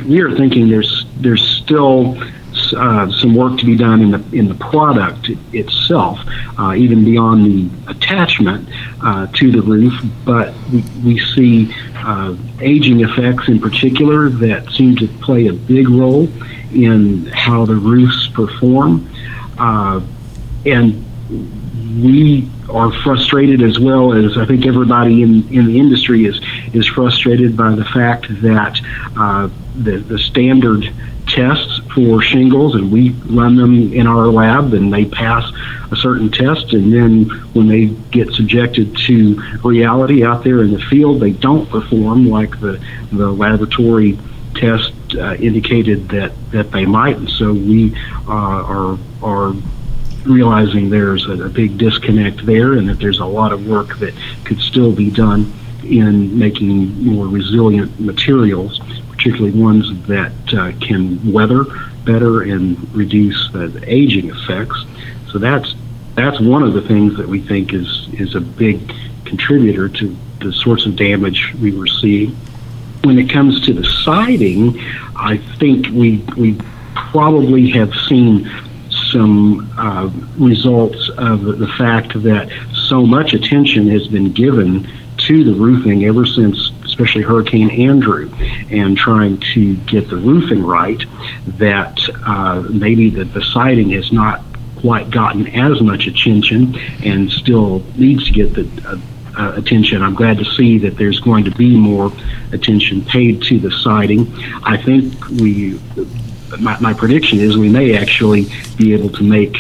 we 0.08 0.20
are 0.22 0.36
thinking 0.36 0.70
there's 0.70 1.06
there's 1.18 1.48
still 1.48 2.18
uh, 2.76 3.12
some 3.12 3.36
work 3.36 3.60
to 3.60 3.68
be 3.68 3.78
done 3.78 4.02
in 4.02 4.10
the 4.10 4.24
in 4.36 4.48
the 4.48 4.56
product 4.56 5.30
itself, 5.54 6.20
uh, 6.58 6.74
even 6.74 7.06
beyond 7.06 7.46
the 7.46 7.70
attachment 7.92 8.68
uh, 9.04 9.28
to 9.28 9.52
the 9.52 9.62
roof. 9.62 9.94
But 10.26 10.56
we, 10.72 10.84
we 11.06 11.20
see 11.20 11.72
uh, 11.98 12.36
aging 12.62 13.02
effects 13.02 13.48
in 13.48 13.60
particular 13.60 14.28
that 14.30 14.72
seem 14.72 14.96
to 14.96 15.08
play 15.08 15.46
a 15.46 15.54
big 15.54 15.88
role 15.88 16.28
in 16.74 17.28
how 17.28 17.64
the 17.64 17.76
roofs 17.76 18.28
perform, 18.30 19.08
uh, 19.60 20.02
and 20.66 21.06
we 22.02 22.50
are 22.70 22.92
frustrated 23.04 23.62
as 23.62 23.80
well 23.80 24.14
as 24.14 24.38
I 24.38 24.46
think 24.46 24.66
everybody 24.66 25.22
in, 25.22 25.48
in 25.50 25.68
the 25.68 25.80
industry 25.80 26.26
is 26.26 26.42
is 26.74 26.88
frustrated 26.88 27.56
by 27.56 27.76
the 27.76 27.86
fact 27.86 28.28
that 28.42 28.80
uh, 29.18 29.50
the 29.76 29.98
the 29.98 30.18
standard 30.18 30.92
tests 31.28 31.80
for 31.94 32.22
shingles 32.22 32.76
and 32.76 32.92
we 32.92 33.12
run 33.30 33.56
them 33.56 33.94
in 33.94 34.08
our 34.08 34.28
lab 34.28 34.74
and 34.74 34.94
they 34.94 35.06
pass 35.06 35.50
a 35.92 35.96
certain 35.96 36.30
test 36.30 36.74
and 36.74 36.92
then 36.92 37.24
when 37.54 37.68
they 37.68 37.86
get 38.12 38.30
subjected 38.34 38.96
to 38.98 39.42
reality 39.64 40.26
out 40.26 40.44
there 40.44 40.62
in 40.64 40.72
the 40.72 40.82
field 40.82 41.22
they 41.22 41.32
don't 41.32 41.70
perform 41.70 42.28
like 42.28 42.60
the 42.60 42.84
the 43.14 43.32
laboratory 43.32 44.18
test 44.56 44.94
uh, 45.16 45.36
indicated 45.36 46.10
that 46.10 46.32
that 46.52 46.72
they 46.72 46.86
might. 46.86 47.18
And 47.18 47.30
so 47.30 47.54
we 47.54 47.96
uh, 48.28 48.32
are 48.32 48.98
are 49.22 49.54
realizing 50.26 50.90
there's 50.90 51.28
a, 51.28 51.44
a 51.44 51.50
big 51.50 51.78
disconnect 51.78 52.46
there 52.46 52.74
and 52.74 52.88
that 52.90 53.00
there's 53.00 53.20
a 53.20 53.26
lot 53.26 53.52
of 53.52 53.68
work 53.68 53.98
that 54.00 54.14
could 54.46 54.60
still 54.60 54.92
be 54.92 55.10
done 55.10 55.52
in 55.84 56.38
making 56.38 57.04
more 57.04 57.28
resilient 57.28 58.00
materials, 58.00 58.80
particularly 59.12 59.52
ones 59.52 60.08
that 60.08 60.32
uh, 60.54 60.72
can 60.80 61.32
weather 61.32 61.66
better 62.06 62.44
and 62.44 62.94
reduce 62.96 63.52
the 63.52 63.84
aging 63.86 64.30
effects. 64.30 64.86
So 65.32 65.40
that's 65.40 65.76
that's 66.16 66.40
one 66.40 66.62
of 66.62 66.74
the 66.74 66.82
things 66.82 67.18
that 67.18 67.28
we 67.28 67.42
think 67.42 67.74
is 67.74 68.08
is 68.14 68.36
a 68.36 68.42
big 68.42 68.94
contributor 69.26 69.90
to 69.90 70.16
the 70.40 70.54
sorts 70.54 70.86
of 70.86 70.96
damage 70.96 71.54
we 71.62 71.72
were 71.72 71.88
seeing. 71.88 72.36
When 73.04 73.18
it 73.18 73.30
comes 73.30 73.66
to 73.66 73.74
the 73.74 73.84
siding, 73.84 74.80
I 75.16 75.38
think 75.60 75.88
we 75.88 76.18
we 76.38 76.58
probably 76.96 77.70
have 77.72 77.94
seen 78.08 78.50
some 79.14 79.72
uh, 79.78 80.10
results 80.38 81.10
of 81.18 81.44
the 81.60 81.68
fact 81.78 82.22
that 82.24 82.50
so 82.74 83.06
much 83.06 83.34
attention 83.34 83.88
has 83.88 84.08
been 84.08 84.34
given 84.34 84.88
to 85.18 85.44
the 85.44 85.54
roofing 85.54 86.04
ever 86.06 86.26
since, 86.26 86.72
especially 86.84 87.22
Hurricane 87.22 87.70
Andrew, 87.70 88.30
and 88.70 88.98
trying 88.98 89.38
to 89.54 89.76
get 89.78 90.10
the 90.10 90.18
roofing 90.18 90.64
right, 90.64 91.02
that 91.60 91.98
uh, 92.26 92.62
maybe 92.70 93.10
the, 93.10 93.24
the 93.24 93.44
siding 93.44 93.92
has 93.92 94.12
not 94.12 94.42
quite 94.78 95.10
gotten 95.10 95.48
as 95.48 95.82
much 95.82 96.08
attention 96.08 96.76
and 97.06 97.32
still 97.32 97.80
needs 97.96 98.26
to 98.26 98.34
get 98.34 98.54
the 98.54 98.68
uh, 98.86 98.98
uh, 99.36 99.54
attention. 99.56 100.02
I'm 100.02 100.14
glad 100.14 100.38
to 100.40 100.46
see 100.46 100.78
that 100.80 100.98
there's 100.98 101.20
going 101.20 101.46
to 101.46 101.52
be 101.52 101.76
more 101.76 102.12
attention 102.52 103.04
paid 103.06 103.42
to 103.44 103.60
the 103.60 103.72
siding. 103.72 104.32
I 104.64 104.78
think 104.78 105.28
we 105.30 105.80
my, 106.60 106.80
my 106.80 106.94
prediction 106.94 107.40
is 107.40 107.58
we 107.58 107.70
may 107.70 107.98
actually 107.98 108.48
be 108.78 108.94
able 108.94 109.10
to 109.10 109.24
make 109.24 109.56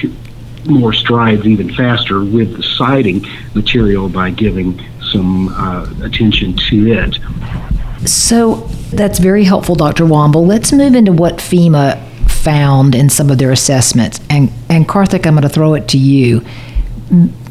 more 0.65 0.93
strides 0.93 1.45
even 1.45 1.73
faster 1.73 2.23
with 2.23 2.55
the 2.55 2.63
siding 2.63 3.25
material 3.53 4.09
by 4.09 4.29
giving 4.29 4.81
some 5.11 5.49
uh, 5.49 5.87
attention 6.03 6.55
to 6.55 6.91
it. 6.91 8.07
So 8.07 8.55
that's 8.91 9.19
very 9.19 9.43
helpful, 9.43 9.75
Dr. 9.75 10.05
Womble. 10.05 10.45
Let's 10.45 10.71
move 10.71 10.95
into 10.95 11.11
what 11.11 11.37
FEMA 11.37 12.01
found 12.29 12.95
in 12.95 13.09
some 13.09 13.29
of 13.29 13.37
their 13.37 13.51
assessments. 13.51 14.19
And, 14.29 14.51
and 14.69 14.87
Karthik, 14.87 15.25
I'm 15.25 15.33
going 15.33 15.43
to 15.43 15.49
throw 15.49 15.73
it 15.75 15.87
to 15.89 15.97
you. 15.97 16.45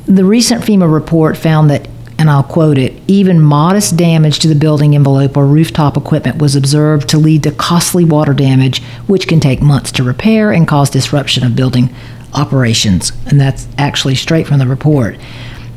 The 0.06 0.24
recent 0.24 0.62
FEMA 0.62 0.92
report 0.92 1.36
found 1.36 1.70
that 1.70 1.88
and 2.18 2.30
I'll 2.30 2.42
quote 2.42 2.78
it 2.78 3.00
even 3.08 3.40
modest 3.40 3.96
damage 3.96 4.38
to 4.40 4.48
the 4.48 4.54
building 4.54 4.94
envelope 4.94 5.36
or 5.36 5.46
rooftop 5.46 5.96
equipment 5.96 6.40
was 6.40 6.54
observed 6.54 7.08
to 7.10 7.18
lead 7.18 7.42
to 7.44 7.52
costly 7.52 8.04
water 8.04 8.34
damage, 8.34 8.82
which 9.06 9.26
can 9.26 9.40
take 9.40 9.60
months 9.62 9.92
to 9.92 10.04
repair 10.04 10.52
and 10.52 10.68
cause 10.68 10.90
disruption 10.90 11.44
of 11.44 11.56
building 11.56 11.94
operations. 12.34 13.12
And 13.26 13.40
that's 13.40 13.66
actually 13.78 14.14
straight 14.14 14.46
from 14.46 14.58
the 14.58 14.66
report. 14.66 15.16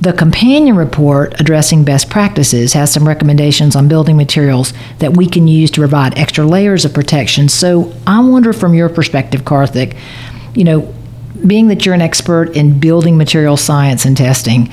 The 0.02 0.14
companion 0.14 0.76
report 0.76 1.40
addressing 1.40 1.86
best 1.86 2.10
practices 2.10 2.74
has 2.74 2.92
some 2.92 3.08
recommendations 3.08 3.76
on 3.76 3.88
building 3.88 4.18
materials 4.18 4.74
that 5.00 5.16
we 5.16 5.26
can 5.28 5.48
use 5.48 5.72
to 5.72 5.82
provide 5.82 6.18
extra 6.18 6.46
layers 6.46 6.84
of 6.84 6.94
protection. 6.94 7.48
So 7.48 7.94
I 8.06 8.20
wonder, 8.20 8.52
from 8.52 8.74
your 8.74 8.90
perspective, 8.90 9.44
Karthik, 9.44 9.98
you 10.54 10.66
know, 10.66 10.94
being 11.48 11.68
that 11.68 11.86
you're 11.86 11.96
an 11.96 12.02
expert 12.02 12.56
in 12.56 12.80
building 12.80 13.18
material 13.18 13.56
science 13.56 14.06
and 14.06 14.18
testing, 14.18 14.70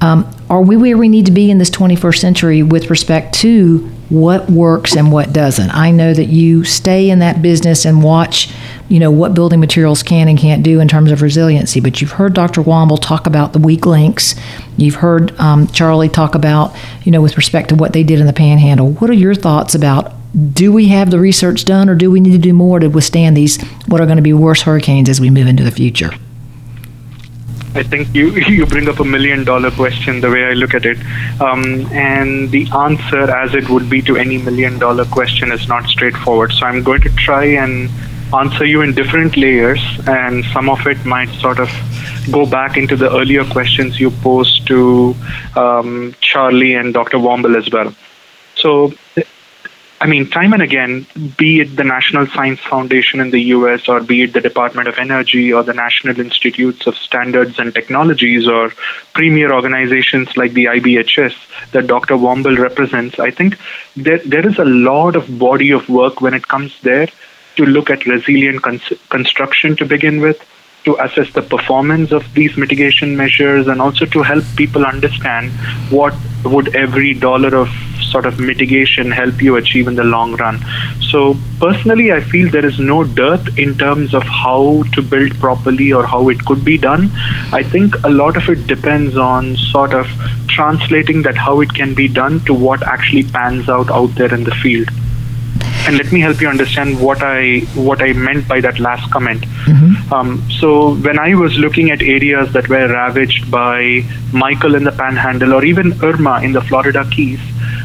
um, 0.00 0.30
are 0.54 0.62
we 0.62 0.76
where 0.76 0.96
we 0.96 1.08
need 1.08 1.26
to 1.26 1.32
be 1.32 1.50
in 1.50 1.58
this 1.58 1.68
21st 1.70 2.18
century 2.18 2.62
with 2.62 2.88
respect 2.88 3.34
to 3.34 3.78
what 4.08 4.48
works 4.48 4.94
and 4.94 5.10
what 5.10 5.32
doesn't? 5.32 5.68
I 5.70 5.90
know 5.90 6.14
that 6.14 6.26
you 6.26 6.62
stay 6.62 7.10
in 7.10 7.18
that 7.18 7.42
business 7.42 7.84
and 7.84 8.04
watch, 8.04 8.52
you 8.88 9.00
know, 9.00 9.10
what 9.10 9.34
building 9.34 9.58
materials 9.58 10.04
can 10.04 10.28
and 10.28 10.38
can't 10.38 10.62
do 10.62 10.78
in 10.78 10.86
terms 10.86 11.10
of 11.10 11.22
resiliency. 11.22 11.80
But 11.80 12.00
you've 12.00 12.12
heard 12.12 12.34
Dr. 12.34 12.62
Womble 12.62 13.02
talk 13.02 13.26
about 13.26 13.52
the 13.52 13.58
weak 13.58 13.84
links. 13.84 14.36
You've 14.76 14.94
heard 14.94 15.36
um, 15.40 15.66
Charlie 15.66 16.08
talk 16.08 16.36
about, 16.36 16.72
you 17.02 17.10
know, 17.10 17.20
with 17.20 17.36
respect 17.36 17.70
to 17.70 17.74
what 17.74 17.92
they 17.92 18.04
did 18.04 18.20
in 18.20 18.26
the 18.26 18.32
Panhandle. 18.32 18.92
What 18.92 19.10
are 19.10 19.14
your 19.14 19.34
thoughts 19.34 19.74
about? 19.74 20.12
Do 20.52 20.70
we 20.70 20.86
have 20.86 21.10
the 21.10 21.18
research 21.18 21.64
done, 21.64 21.88
or 21.88 21.96
do 21.96 22.12
we 22.12 22.20
need 22.20 22.32
to 22.32 22.38
do 22.38 22.52
more 22.52 22.78
to 22.78 22.86
withstand 22.86 23.36
these 23.36 23.60
what 23.88 24.00
are 24.00 24.06
going 24.06 24.18
to 24.18 24.22
be 24.22 24.32
worse 24.32 24.62
hurricanes 24.62 25.08
as 25.08 25.20
we 25.20 25.30
move 25.30 25.48
into 25.48 25.64
the 25.64 25.72
future? 25.72 26.10
I 27.74 27.82
think 27.82 28.14
you 28.14 28.30
you 28.58 28.66
bring 28.66 28.88
up 28.88 29.00
a 29.00 29.04
million 29.04 29.44
dollar 29.44 29.70
question 29.70 30.20
the 30.20 30.30
way 30.30 30.44
I 30.44 30.52
look 30.52 30.74
at 30.74 30.86
it, 30.86 30.98
um, 31.40 31.86
and 31.92 32.50
the 32.50 32.68
answer, 32.72 33.30
as 33.30 33.54
it 33.54 33.68
would 33.68 33.90
be 33.90 34.00
to 34.02 34.16
any 34.16 34.38
million 34.38 34.78
dollar 34.78 35.04
question, 35.04 35.52
is 35.52 35.66
not 35.68 35.88
straightforward. 35.88 36.52
So 36.52 36.66
I'm 36.66 36.82
going 36.82 37.02
to 37.02 37.10
try 37.16 37.44
and 37.44 37.90
answer 38.34 38.64
you 38.64 38.82
in 38.82 38.94
different 38.94 39.36
layers, 39.36 39.82
and 40.06 40.44
some 40.52 40.68
of 40.68 40.86
it 40.86 41.04
might 41.04 41.30
sort 41.40 41.58
of 41.58 41.68
go 42.30 42.46
back 42.46 42.76
into 42.76 42.96
the 42.96 43.10
earlier 43.10 43.44
questions 43.44 44.00
you 44.00 44.10
posed 44.10 44.66
to 44.66 45.14
um, 45.56 46.14
Charlie 46.20 46.74
and 46.74 46.94
Dr. 46.94 47.18
Womble 47.18 47.56
as 47.56 47.70
well. 47.70 47.94
So 48.54 48.92
I 50.04 50.06
mean, 50.06 50.28
time 50.28 50.52
and 50.52 50.60
again, 50.60 51.06
be 51.38 51.60
it 51.60 51.76
the 51.76 51.82
National 51.82 52.26
Science 52.26 52.60
Foundation 52.60 53.20
in 53.20 53.30
the 53.30 53.40
US 53.56 53.88
or 53.88 54.00
be 54.00 54.20
it 54.20 54.34
the 54.34 54.40
Department 54.42 54.86
of 54.86 54.98
Energy 54.98 55.50
or 55.50 55.62
the 55.62 55.72
National 55.72 56.20
Institutes 56.20 56.86
of 56.86 56.94
Standards 56.98 57.58
and 57.58 57.74
Technologies 57.74 58.46
or 58.46 58.68
premier 59.14 59.50
organizations 59.50 60.36
like 60.36 60.52
the 60.52 60.66
IBHS 60.66 61.32
that 61.72 61.86
Dr. 61.86 62.16
Womble 62.16 62.58
represents, 62.58 63.18
I 63.18 63.30
think 63.30 63.56
there, 63.96 64.18
there 64.18 64.46
is 64.46 64.58
a 64.58 64.66
lot 64.66 65.16
of 65.16 65.38
body 65.38 65.70
of 65.70 65.88
work 65.88 66.20
when 66.20 66.34
it 66.34 66.48
comes 66.48 66.78
there 66.82 67.08
to 67.56 67.64
look 67.64 67.88
at 67.88 68.04
resilient 68.04 68.60
cons- 68.60 68.92
construction 69.08 69.74
to 69.76 69.86
begin 69.86 70.20
with, 70.20 70.38
to 70.84 71.02
assess 71.02 71.32
the 71.32 71.40
performance 71.40 72.12
of 72.12 72.30
these 72.34 72.58
mitigation 72.58 73.16
measures 73.16 73.68
and 73.68 73.80
also 73.80 74.04
to 74.04 74.22
help 74.22 74.44
people 74.54 74.84
understand 74.84 75.50
what 75.88 76.14
would 76.44 76.76
every 76.76 77.14
dollar 77.14 77.56
of 77.56 77.70
sort 78.14 78.26
of 78.30 78.40
mitigation 78.48 79.10
help 79.10 79.42
you 79.46 79.56
achieve 79.56 79.88
in 79.92 79.96
the 80.00 80.04
long 80.04 80.34
run. 80.42 80.60
So 81.10 81.36
personally 81.58 82.12
I 82.12 82.20
feel 82.32 82.50
there 82.50 82.66
is 82.72 82.78
no 82.78 83.02
dearth 83.20 83.58
in 83.58 83.76
terms 83.84 84.14
of 84.14 84.22
how 84.22 84.84
to 84.94 85.02
build 85.14 85.38
properly 85.46 85.92
or 85.92 86.06
how 86.06 86.28
it 86.28 86.44
could 86.44 86.64
be 86.64 86.78
done. 86.78 87.10
I 87.60 87.62
think 87.62 88.02
a 88.04 88.10
lot 88.22 88.36
of 88.36 88.48
it 88.48 88.66
depends 88.66 89.16
on 89.16 89.56
sort 89.56 89.94
of 90.02 90.06
translating 90.48 91.22
that 91.22 91.36
how 91.46 91.60
it 91.60 91.74
can 91.74 91.94
be 92.02 92.08
done 92.08 92.40
to 92.50 92.54
what 92.54 92.82
actually 92.96 93.24
pans 93.38 93.68
out 93.68 93.90
out 93.90 94.14
there 94.14 94.32
in 94.32 94.44
the 94.44 94.54
field 94.66 94.88
and 95.86 95.98
let 95.98 96.10
me 96.12 96.20
help 96.20 96.40
you 96.40 96.48
understand 96.48 97.00
what 97.00 97.22
I 97.22 97.60
what 97.88 98.02
I 98.02 98.12
meant 98.14 98.48
by 98.48 98.60
that 98.60 98.78
last 98.78 99.10
comment. 99.10 99.42
Mm-hmm. 99.42 100.12
Um, 100.12 100.50
so 100.58 100.94
when 100.94 101.18
I 101.18 101.34
was 101.34 101.56
looking 101.58 101.90
at 101.90 102.02
areas 102.02 102.52
that 102.54 102.68
were 102.68 102.88
ravaged 102.88 103.50
by 103.50 104.04
Michael 104.32 104.74
in 104.74 104.84
the 104.84 104.92
Panhandle 104.92 105.52
or 105.52 105.64
even 105.64 105.92
Irma 106.02 106.40
in 106.42 106.52
the 106.52 106.62
Florida 106.62 107.04
Keys, 107.10 107.40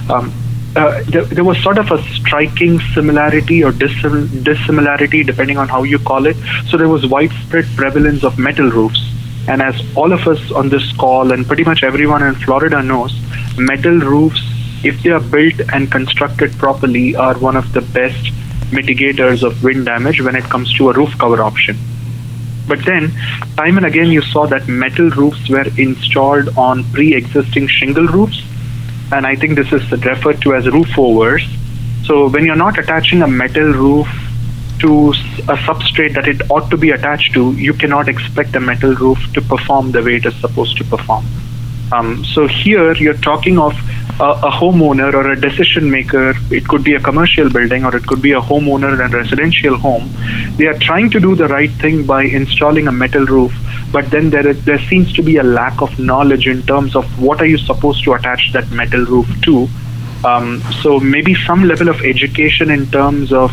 um, 0.09 0.33
uh, 0.75 1.03
there, 1.07 1.25
there, 1.25 1.43
was 1.43 1.61
sort 1.63 1.77
of 1.77 1.91
a 1.91 2.01
striking 2.13 2.79
similarity 2.93 3.63
or 3.63 3.71
dissim- 3.71 4.43
dissimilarity, 4.43 5.23
depending 5.23 5.57
on 5.57 5.67
how 5.67 5.83
you 5.83 5.97
call 5.99 6.25
it. 6.25 6.37
So 6.67 6.77
there 6.77 6.87
was 6.87 7.05
widespread 7.07 7.65
prevalence 7.75 8.23
of 8.23 8.37
metal 8.37 8.69
roofs. 8.69 9.01
And 9.47 9.61
as 9.61 9.81
all 9.95 10.11
of 10.13 10.27
us 10.27 10.51
on 10.51 10.69
this 10.69 10.91
call 10.95 11.31
and 11.31 11.45
pretty 11.47 11.63
much 11.63 11.83
everyone 11.83 12.21
in 12.21 12.35
Florida 12.35 12.83
knows, 12.83 13.19
metal 13.57 13.97
roofs 13.97 14.39
if 14.83 15.01
they 15.03 15.09
are 15.09 15.19
built 15.19 15.59
and 15.73 15.91
constructed 15.91 16.53
properly, 16.53 17.15
are 17.15 17.37
one 17.37 17.57
of 17.57 17.71
the 17.73 17.81
best 17.81 18.31
mitigators 18.71 19.43
of 19.43 19.61
wind 19.63 19.85
damage 19.85 20.21
when 20.21 20.35
it 20.35 20.43
comes 20.45 20.73
to 20.75 20.89
a 20.89 20.93
roof 20.93 21.17
cover 21.17 21.41
option. 21.41 21.77
But 22.67 22.85
then, 22.85 23.11
time 23.57 23.77
and 23.77 23.85
again, 23.85 24.07
you 24.11 24.21
saw 24.21 24.45
that 24.45 24.67
metal 24.67 25.09
roofs 25.09 25.49
were 25.49 25.67
installed 25.77 26.57
on 26.57 26.83
pre 26.91 27.13
existing 27.15 27.67
shingle 27.67 28.07
roofs, 28.07 28.41
and 29.11 29.25
I 29.25 29.35
think 29.35 29.55
this 29.55 29.71
is 29.71 29.91
referred 29.91 30.41
to 30.41 30.55
as 30.55 30.67
roof 30.69 30.97
overs. 30.97 31.45
So, 32.05 32.29
when 32.29 32.45
you're 32.45 32.55
not 32.55 32.77
attaching 32.79 33.21
a 33.21 33.27
metal 33.27 33.71
roof 33.73 34.07
to 34.79 35.09
a 35.09 35.57
substrate 35.67 36.13
that 36.15 36.27
it 36.27 36.49
ought 36.49 36.69
to 36.69 36.77
be 36.77 36.91
attached 36.91 37.33
to, 37.33 37.51
you 37.53 37.73
cannot 37.73 38.07
expect 38.07 38.55
a 38.55 38.59
metal 38.59 38.95
roof 38.95 39.19
to 39.33 39.41
perform 39.41 39.91
the 39.91 40.01
way 40.01 40.15
it 40.15 40.25
is 40.25 40.35
supposed 40.39 40.77
to 40.77 40.83
perform. 40.85 41.25
Um, 41.91 42.23
so 42.23 42.47
here 42.47 42.93
you're 42.93 43.15
talking 43.15 43.57
of 43.57 43.73
a, 44.19 44.29
a, 44.29 44.51
homeowner 44.51 45.13
or 45.13 45.31
a 45.31 45.39
decision 45.39 45.89
maker. 45.89 46.33
It 46.51 46.67
could 46.67 46.83
be 46.83 46.93
a 46.93 46.99
commercial 46.99 47.49
building 47.49 47.85
or 47.85 47.95
it 47.95 48.05
could 48.05 48.21
be 48.21 48.33
a 48.33 48.39
homeowner 48.39 48.93
in 48.93 49.01
a 49.01 49.17
residential 49.17 49.77
home. 49.77 50.09
They 50.57 50.67
are 50.67 50.77
trying 50.77 51.09
to 51.11 51.19
do 51.19 51.35
the 51.35 51.47
right 51.47 51.71
thing 51.71 52.05
by 52.05 52.23
installing 52.23 52.87
a 52.87 52.91
metal 52.91 53.25
roof, 53.25 53.53
but 53.91 54.09
then 54.11 54.29
there 54.29 54.47
is 54.47 54.63
there 54.65 54.79
seems 54.87 55.13
to 55.13 55.23
be 55.23 55.37
a 55.37 55.43
lack 55.43 55.81
of 55.81 55.97
knowledge 55.99 56.47
in 56.47 56.61
terms 56.63 56.95
of 56.95 57.05
what 57.19 57.41
are 57.41 57.45
you 57.45 57.57
supposed 57.57 58.03
to 58.03 58.13
attach 58.13 58.51
that 58.53 58.69
metal 58.71 59.03
roof 59.05 59.27
to. 59.43 59.67
Um, 60.23 60.61
so 60.81 60.99
maybe 60.99 61.33
some 61.33 61.63
level 61.63 61.87
of 61.87 62.01
education 62.01 62.69
in 62.69 62.87
terms 62.87 63.31
of 63.31 63.51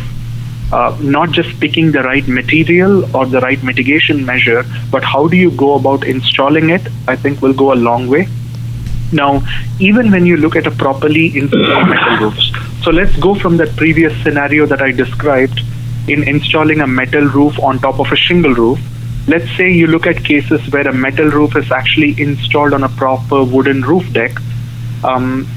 uh, 0.71 0.97
not 1.01 1.31
just 1.31 1.59
picking 1.59 1.91
the 1.91 2.03
right 2.03 2.27
material 2.27 3.15
or 3.15 3.25
the 3.25 3.39
right 3.41 3.61
mitigation 3.63 4.25
measure, 4.25 4.63
but 4.91 5.03
how 5.03 5.27
do 5.27 5.37
you 5.37 5.51
go 5.51 5.75
about 5.75 6.05
installing 6.05 6.69
it, 6.69 6.81
I 7.07 7.15
think 7.15 7.41
will 7.41 7.53
go 7.53 7.73
a 7.73 7.75
long 7.75 8.07
way. 8.07 8.27
Now, 9.11 9.41
even 9.79 10.11
when 10.11 10.25
you 10.25 10.35
look 10.37 10.55
at 10.55 10.67
a 10.67 10.71
properly 10.71 11.37
installed 11.37 11.87
metal 11.89 12.17
roof, 12.17 12.37
so 12.83 12.91
let's 12.91 13.15
go 13.17 13.35
from 13.35 13.57
that 13.57 13.75
previous 13.75 14.13
scenario 14.23 14.65
that 14.65 14.81
I 14.81 14.91
described 14.91 15.61
in 16.07 16.27
installing 16.27 16.81
a 16.81 16.87
metal 16.87 17.25
roof 17.25 17.57
on 17.59 17.79
top 17.79 17.99
of 17.99 18.11
a 18.11 18.15
shingle 18.15 18.53
roof. 18.53 18.79
Let's 19.27 19.49
say 19.57 19.71
you 19.71 19.87
look 19.87 20.07
at 20.07 20.23
cases 20.23 20.61
where 20.71 20.87
a 20.87 20.93
metal 20.93 21.29
roof 21.29 21.55
is 21.57 21.71
actually 21.71 22.19
installed 22.21 22.73
on 22.73 22.83
a 22.83 22.89
proper 22.89 23.43
wooden 23.43 23.81
roof 23.81 24.11
deck. 24.13 24.31
Um, 25.03 25.47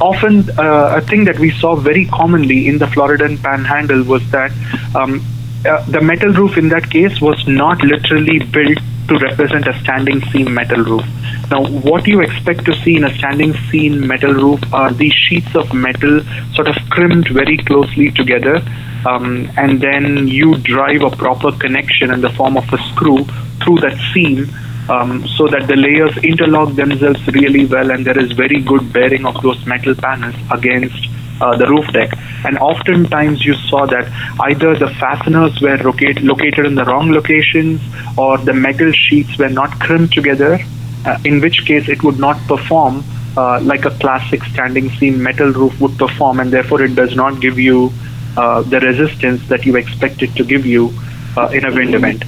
often 0.00 0.48
uh, 0.58 0.94
a 0.96 1.00
thing 1.00 1.24
that 1.24 1.38
we 1.38 1.50
saw 1.50 1.74
very 1.74 2.06
commonly 2.06 2.68
in 2.68 2.78
the 2.78 2.86
Floridan 2.86 3.42
Panhandle 3.42 4.02
was 4.04 4.28
that 4.30 4.52
um, 4.94 5.24
uh, 5.66 5.84
the 5.86 6.00
metal 6.00 6.32
roof 6.32 6.56
in 6.56 6.68
that 6.68 6.90
case 6.90 7.20
was 7.20 7.46
not 7.46 7.82
literally 7.82 8.38
built 8.38 8.78
to 9.08 9.18
represent 9.18 9.66
a 9.66 9.78
standing 9.80 10.20
seam 10.30 10.52
metal 10.52 10.84
roof. 10.84 11.04
Now, 11.50 11.66
what 11.66 12.06
you 12.06 12.20
expect 12.20 12.66
to 12.66 12.74
see 12.82 12.96
in 12.96 13.04
a 13.04 13.14
standing 13.16 13.54
seam 13.70 14.06
metal 14.06 14.34
roof 14.34 14.60
are 14.72 14.92
these 14.92 15.14
sheets 15.14 15.54
of 15.56 15.72
metal 15.72 16.20
sort 16.54 16.68
of 16.68 16.76
crimped 16.90 17.30
very 17.30 17.56
closely 17.56 18.10
together, 18.10 18.62
um, 19.06 19.50
and 19.56 19.80
then 19.80 20.28
you 20.28 20.58
drive 20.58 21.02
a 21.02 21.10
proper 21.10 21.52
connection 21.52 22.12
in 22.12 22.20
the 22.20 22.30
form 22.30 22.56
of 22.58 22.70
a 22.72 22.78
screw 22.92 23.24
through 23.64 23.78
that 23.78 23.98
seam 24.12 24.46
um, 24.88 25.26
so 25.36 25.46
that 25.48 25.66
the 25.66 25.76
layers 25.76 26.16
interlock 26.18 26.74
themselves 26.74 27.26
really 27.28 27.66
well 27.66 27.90
and 27.90 28.06
there 28.06 28.18
is 28.18 28.32
very 28.32 28.60
good 28.60 28.92
bearing 28.92 29.26
of 29.26 29.40
those 29.42 29.64
metal 29.66 29.94
panels 29.94 30.34
against 30.50 31.08
uh, 31.40 31.56
the 31.56 31.66
roof 31.66 31.86
deck. 31.92 32.10
And 32.44 32.58
oftentimes 32.58 33.44
you 33.44 33.54
saw 33.54 33.86
that 33.86 34.10
either 34.40 34.76
the 34.76 34.88
fasteners 35.00 35.60
were 35.60 35.76
locate, 35.78 36.22
located 36.22 36.66
in 36.66 36.74
the 36.74 36.84
wrong 36.84 37.12
locations 37.12 37.80
or 38.16 38.38
the 38.38 38.54
metal 38.54 38.92
sheets 38.92 39.38
were 39.38 39.48
not 39.48 39.78
crimped 39.80 40.14
together, 40.14 40.58
uh, 41.04 41.18
in 41.24 41.40
which 41.40 41.64
case 41.64 41.88
it 41.88 42.02
would 42.02 42.18
not 42.18 42.36
perform 42.46 43.04
uh, 43.36 43.60
like 43.60 43.84
a 43.84 43.90
classic 43.98 44.42
standing 44.44 44.90
seam 44.90 45.22
metal 45.22 45.52
roof 45.52 45.80
would 45.80 45.96
perform, 45.96 46.40
and 46.40 46.50
therefore 46.50 46.82
it 46.82 46.94
does 46.94 47.14
not 47.14 47.40
give 47.40 47.58
you 47.58 47.92
uh, 48.36 48.62
the 48.62 48.80
resistance 48.80 49.46
that 49.48 49.64
you 49.64 49.76
expect 49.76 50.22
it 50.22 50.34
to 50.34 50.44
give 50.44 50.66
you 50.66 50.92
uh, 51.36 51.48
in 51.52 51.64
a 51.64 51.72
wind 51.72 51.94
event. 51.94 52.24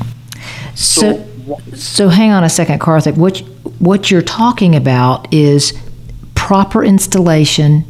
So, 0.74 1.00
so 1.00 1.29
so 1.74 2.08
hang 2.08 2.30
on 2.30 2.44
a 2.44 2.48
second, 2.48 2.80
Karthik. 2.80 3.16
What 3.16 3.38
what 3.78 4.10
you're 4.10 4.22
talking 4.22 4.76
about 4.76 5.32
is 5.32 5.72
proper 6.34 6.84
installation 6.84 7.84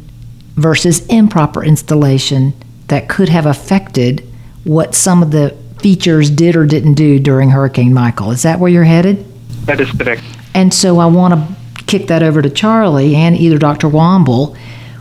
versus 0.55 1.05
improper 1.07 1.63
installation 1.63 2.53
that 2.87 3.09
could 3.09 3.29
have 3.29 3.45
affected 3.45 4.27
what 4.63 4.93
some 4.93 5.23
of 5.23 5.31
the 5.31 5.55
features 5.79 6.29
did 6.29 6.55
or 6.55 6.65
didn't 6.65 6.93
do 6.93 7.19
during 7.19 7.49
Hurricane 7.49 7.93
Michael. 7.93 8.31
Is 8.31 8.43
that 8.43 8.59
where 8.59 8.71
you're 8.71 8.83
headed? 8.83 9.25
That 9.65 9.79
is 9.79 9.91
correct. 9.91 10.23
And 10.53 10.73
so 10.73 10.99
I 10.99 11.05
want 11.05 11.33
to 11.33 11.83
kick 11.85 12.07
that 12.07 12.23
over 12.23 12.41
to 12.41 12.49
Charlie 12.49 13.15
and 13.15 13.35
either 13.35 13.57
Dr. 13.57 13.87
Womble. 13.87 14.55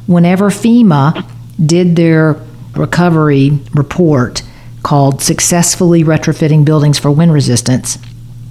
Whenever 0.06 0.50
FEMA 0.50 1.28
did 1.64 1.96
their 1.96 2.40
recovery 2.74 3.58
report 3.74 4.42
called 4.82 5.20
Successfully 5.20 6.02
Retrofitting 6.02 6.64
Buildings 6.64 6.98
for 6.98 7.10
Wind 7.10 7.32
Resistance, 7.32 7.98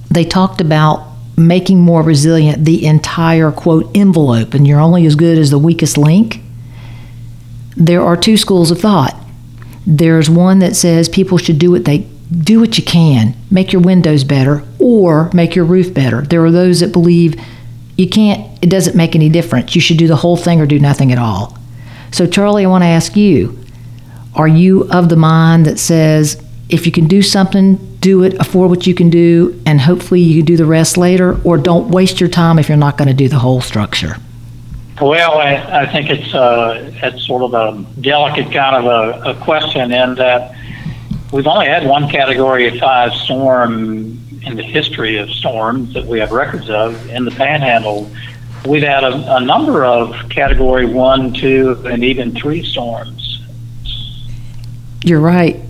they 0.10 0.26
talked 0.26 0.62
about 0.62 1.08
making 1.38 1.80
more 1.80 2.02
resilient 2.02 2.66
the 2.66 2.86
entire 2.86 3.52
quote 3.52 3.90
envelope, 3.96 4.54
and 4.54 4.68
you're 4.68 4.80
only 4.80 5.06
as 5.06 5.16
good 5.16 5.38
as 5.38 5.52
the 5.52 5.60
weakest 5.60 5.98
link. 5.98 6.42
There 7.78 8.02
are 8.02 8.18
two 8.18 8.38
schools 8.38 8.72
of 8.72 8.80
thought. 8.80 9.16
There's 9.88 10.30
one 10.30 10.60
that 10.60 10.76
says 10.76 11.08
people 11.08 11.38
should 11.38 11.60
do 11.60 11.72
what 11.72 11.86
they 11.86 12.08
do 12.32 12.60
what 12.60 12.78
you 12.78 12.84
can, 12.84 13.36
make 13.50 13.74
your 13.74 13.82
windows 13.82 14.24
better, 14.24 14.64
or 14.78 15.32
make 15.34 15.56
your 15.56 15.66
roof 15.66 15.94
better. 15.94 16.22
There 16.22 16.44
are 16.46 16.52
those 16.52 16.82
that 16.82 16.92
believe 16.92 17.42
you 17.98 18.08
can't, 18.08 18.64
it 18.64 18.70
doesn't 18.70 18.96
make 18.96 19.16
any 19.16 19.30
difference. 19.30 19.74
You 19.74 19.82
should 19.82 19.98
do 19.98 20.08
the 20.08 20.16
whole 20.16 20.38
thing 20.38 20.62
or 20.62 20.66
do 20.66 20.80
nothing 20.80 21.12
at 21.12 21.18
all. 21.18 21.58
So, 22.12 22.28
Charlie, 22.28 22.66
I 22.66 22.70
want 22.70 22.84
to 22.84 22.88
ask 22.88 23.16
you 23.16 23.58
are 24.36 24.48
you 24.48 24.90
of 24.92 25.10
the 25.10 25.16
mind 25.16 25.66
that 25.66 25.80
says 25.80 26.42
if 26.70 26.86
you 26.86 26.92
can 26.92 27.08
do 27.08 27.22
something, 27.22 27.78
do 28.00 28.24
it, 28.24 28.34
afford 28.36 28.70
what 28.70 28.88
you 28.88 28.94
can 28.94 29.10
do, 29.10 29.62
and 29.66 29.80
hopefully 29.82 30.22
you 30.22 30.40
can 30.40 30.46
do 30.46 30.58
the 30.58 30.66
rest 30.66 30.98
later, 30.98 31.40
or 31.44 31.58
don't 31.58 31.90
waste 31.90 32.20
your 32.20 32.30
time 32.30 32.60
if 32.60 32.70
you're 32.70 32.78
not 32.78 32.98
going 32.98 33.08
to 33.08 33.14
do 33.14 33.28
the 33.28 33.40
whole 33.40 33.62
structure? 33.62 34.16
Well, 35.02 35.38
I, 35.38 35.82
I 35.82 35.86
think 35.86 36.10
it's 36.10 36.34
uh, 36.34 36.92
it's 37.04 37.26
sort 37.26 37.42
of 37.42 37.54
a 37.54 38.02
delicate 38.02 38.52
kind 38.52 38.76
of 38.76 38.86
a, 38.86 39.30
a 39.30 39.36
question 39.36 39.92
in 39.92 40.16
that 40.16 40.56
we've 41.32 41.48
only 41.48 41.68
had 41.68 41.86
one 41.88 42.10
Category 42.10 42.78
Five 42.80 43.14
storm 43.14 44.20
in 44.44 44.56
the 44.56 44.64
history 44.64 45.18
of 45.18 45.30
storms 45.30 45.94
that 45.94 46.06
we 46.06 46.20
have 46.20 46.32
records 46.32 46.70
of 46.70 47.10
in 47.10 47.24
the 47.24 47.32
Panhandle. 47.32 48.10
We've 48.66 48.84
had 48.84 49.06
a, 49.06 49.38
a 49.38 49.40
number 49.40 49.86
of 49.86 50.14
Category 50.30 50.86
One, 50.86 51.32
Two, 51.34 51.82
and 51.86 52.04
even 52.04 52.34
Three 52.36 52.64
storms. 52.64 53.42
You're 55.04 55.22
right. 55.22 55.62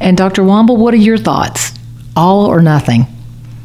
And 0.00 0.16
Dr. 0.16 0.42
Womble, 0.42 0.76
what 0.76 0.94
are 0.94 0.98
your 0.98 1.18
thoughts? 1.18 1.72
All 2.16 2.46
or 2.46 2.62
nothing? 2.62 3.06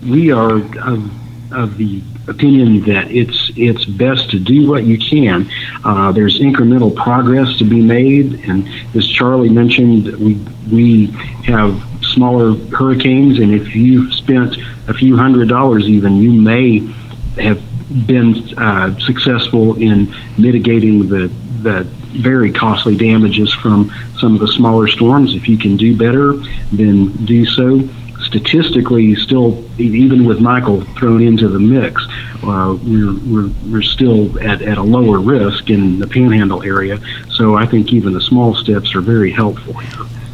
We 0.08 0.32
are 0.32 0.58
of, 0.80 1.54
of 1.54 1.78
the 1.78 2.02
opinion 2.28 2.82
that 2.86 3.12
it's 3.12 3.52
it's 3.56 3.86
best 3.86 4.30
to 4.32 4.40
do 4.40 4.70
what 4.70 4.84
you 4.84 4.98
can. 4.98 5.50
Uh, 5.84 6.12
there's 6.12 6.40
incremental 6.40 6.96
progress 6.96 7.58
to 7.58 7.64
be 7.64 7.82
made, 7.82 8.46
and 8.46 8.68
as 8.96 9.08
Charlie 9.08 9.50
mentioned, 9.50 10.06
we 10.18 10.36
we 10.72 11.08
have 11.46 11.82
smaller 12.02 12.56
hurricanes, 12.76 13.40
and 13.40 13.54
if 13.54 13.76
you 13.76 14.12
spent 14.12 14.58
a 14.88 14.94
few 14.94 15.18
hundred 15.18 15.50
dollars, 15.50 15.88
even 15.88 16.18
you 16.18 16.32
may 16.32 16.80
have 17.42 17.62
been 18.06 18.58
uh, 18.58 18.98
successful 19.00 19.76
in 19.76 20.14
mitigating 20.38 21.08
the 21.08 21.32
the 21.62 21.84
very 22.22 22.52
costly 22.52 22.96
damages 22.96 23.54
from 23.54 23.92
some 24.18 24.34
of 24.34 24.40
the 24.40 24.48
smaller 24.48 24.88
storms. 24.88 25.36
If 25.36 25.48
you 25.48 25.58
can 25.58 25.78
do 25.78 25.96
better, 25.96 26.34
then 26.72 27.10
do 27.26 27.46
so. 27.46 27.82
Statistically, 28.22 29.16
still, 29.16 29.64
even 29.80 30.26
with 30.26 30.40
Michael 30.40 30.82
thrown 30.98 31.22
into 31.22 31.48
the 31.48 31.60
mix, 31.60 32.02
uh, 32.44 32.78
we're, 32.84 33.14
we're, 33.26 33.50
we're 33.72 33.82
still 33.82 34.40
at, 34.40 34.62
at 34.62 34.78
a 34.78 34.82
lower 34.82 35.20
risk 35.20 35.70
in 35.70 36.00
the 36.00 36.08
panhandle 36.08 36.64
area. 36.64 37.00
So 37.30 37.56
I 37.56 37.66
think 37.66 37.92
even 37.94 38.14
the 38.14 38.22
small 38.22 38.56
steps 38.56 38.96
are 38.96 39.02
very 39.02 39.32
helpful. 39.32 39.76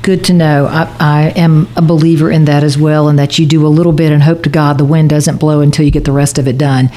Good 0.02 0.24
to 0.26 0.34
know. 0.34 0.68
I, 0.68 0.96
I 1.00 1.22
am 1.36 1.68
a 1.76 1.82
believer 1.82 2.30
in 2.30 2.46
that 2.46 2.64
as 2.64 2.78
well, 2.78 3.08
and 3.08 3.18
that 3.18 3.40
you 3.40 3.46
do 3.46 3.66
a 3.66 3.70
little 3.70 3.94
bit 3.94 4.12
and 4.12 4.24
hope 4.24 4.44
to 4.44 4.50
God 4.50 4.78
the 4.78 4.86
wind 4.86 5.10
doesn't 5.10 5.38
blow 5.38 5.62
until 5.62 5.86
you 5.86 5.92
get 5.92 6.06
the 6.06 6.12
rest 6.12 6.38
of 6.38 6.48
it 6.48 6.58
done. 6.58 6.90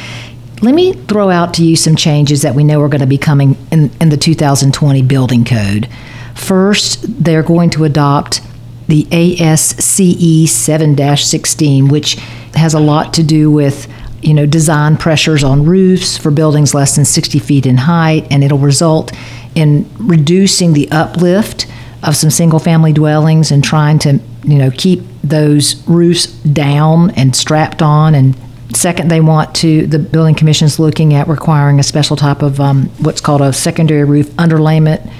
Let 0.61 0.75
me 0.75 0.93
throw 0.93 1.31
out 1.31 1.55
to 1.55 1.65
you 1.65 1.77
some 1.77 1.95
changes 1.95 2.43
that 2.43 2.55
we 2.55 2.65
know 2.65 2.81
are 2.83 2.89
going 2.89 3.01
to 3.01 3.07
be 3.07 3.19
coming 3.19 3.57
in, 3.71 3.91
in 4.01 4.09
the 4.09 4.17
2020 4.17 5.03
building 5.03 5.45
code. 5.45 5.89
First, 6.35 7.23
they're 7.23 7.45
going 7.45 7.71
to 7.71 7.85
adopt 7.85 8.41
the 8.89 9.05
ASCE 9.05 10.49
7 10.49 11.17
16, 11.17 11.89
which 11.89 12.15
has 12.55 12.75
a 12.75 12.81
lot 12.81 13.15
to 13.15 13.23
do 13.23 13.51
with 13.51 13.87
you 14.21 14.35
know 14.35 14.47
design 14.47 14.97
pressures 14.97 15.45
on 15.45 15.65
roofs 15.65 16.19
for 16.19 16.33
buildings 16.33 16.75
less 16.75 16.97
than 16.97 17.05
60 17.05 17.39
feet 17.39 17.67
in 17.67 17.77
height 17.77 18.27
and 18.33 18.43
it'll 18.43 18.59
result 18.59 19.13
in 19.55 19.89
reducing 19.97 20.73
the 20.73 20.91
uplift 20.91 21.67
of 22.03 22.17
some 22.17 22.31
single 22.31 22.59
family 22.59 22.93
dwellings 22.93 23.53
and 23.53 23.63
trying 23.63 23.97
to 24.01 24.19
you 24.43 24.59
know 24.59 24.73
keep 24.73 25.03
those 25.23 25.87
roofs 25.87 26.27
down 26.27 27.11
and 27.13 27.37
strapped 27.37 27.81
on 27.81 28.15
and 28.17 28.37
Second, 28.75 29.11
they 29.11 29.21
want 29.21 29.55
to, 29.57 29.87
the 29.87 29.99
building 29.99 30.35
commission's 30.35 30.79
looking 30.79 31.15
at 31.15 31.27
requiring 31.27 31.81
a 31.81 31.83
special 31.83 32.17
type 32.17 32.43
of 32.43 32.61
um, 32.61 32.87
what's 32.99 33.21
called 33.21 33.41
a 33.41 33.53
secondary 33.53 34.05
roof 34.05 34.29
underlayment. 34.33 35.11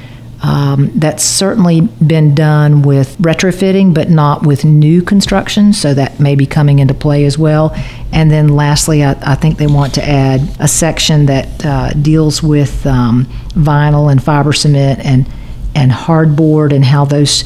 Um, 0.41 0.93
that's 0.95 1.25
certainly 1.25 1.81
been 1.81 2.35
done 2.35 2.83
with 2.83 3.17
retrofitting, 3.19 3.93
but 3.93 4.09
not 4.09 4.47
with 4.47 4.65
new 4.65 5.03
construction, 5.03 5.73
so 5.73 5.95
that 5.95 6.21
may 6.21 6.37
be 6.37 6.47
coming 6.47 6.79
into 6.79 6.95
play 6.95 7.25
as 7.25 7.37
well. 7.37 7.75
And 8.13 8.31
then 8.31 8.49
lastly, 8.49 9.03
I, 9.03 9.17
I 9.23 9.35
think 9.35 9.59
they 9.59 9.67
want 9.67 9.95
to 9.95 10.09
add 10.09 10.41
a 10.61 10.69
section 10.69 11.27
that 11.27 11.67
uh, 11.67 11.91
deals 11.95 12.43
with 12.43 12.87
um, 12.87 13.25
vinyl 13.55 14.13
and 14.13 14.23
fiber 14.23 14.53
cement 14.53 15.01
and, 15.01 15.29
and 15.75 15.91
hardboard 15.91 16.73
and 16.73 16.85
how 16.85 17.05
those 17.05 17.45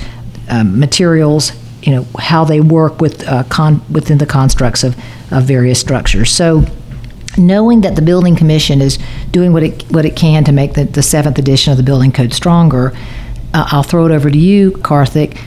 um, 0.50 0.78
materials, 0.78 1.52
you 1.82 1.92
know, 1.92 2.06
how 2.18 2.44
they 2.44 2.60
work 2.60 3.00
with 3.00 3.26
uh, 3.26 3.44
con- 3.44 3.82
within 3.90 4.18
the 4.18 4.26
constructs 4.26 4.84
of, 4.84 4.96
of 5.32 5.44
various 5.44 5.80
structures. 5.80 6.30
So, 6.30 6.64
knowing 7.38 7.80
that 7.80 7.96
the 7.96 8.02
building 8.02 8.36
commission 8.36 8.80
is 8.80 8.98
doing 9.30 9.52
what 9.52 9.62
it 9.62 9.82
what 9.90 10.04
it 10.04 10.14
can 10.16 10.44
to 10.44 10.52
make 10.52 10.74
the, 10.74 10.84
the 10.84 11.02
seventh 11.02 11.38
edition 11.38 11.70
of 11.70 11.76
the 11.76 11.82
building 11.82 12.12
code 12.12 12.32
stronger, 12.32 12.92
uh, 13.54 13.68
I'll 13.70 13.82
throw 13.82 14.06
it 14.06 14.12
over 14.12 14.30
to 14.30 14.38
you, 14.38 14.72
Karthik. 14.72 15.38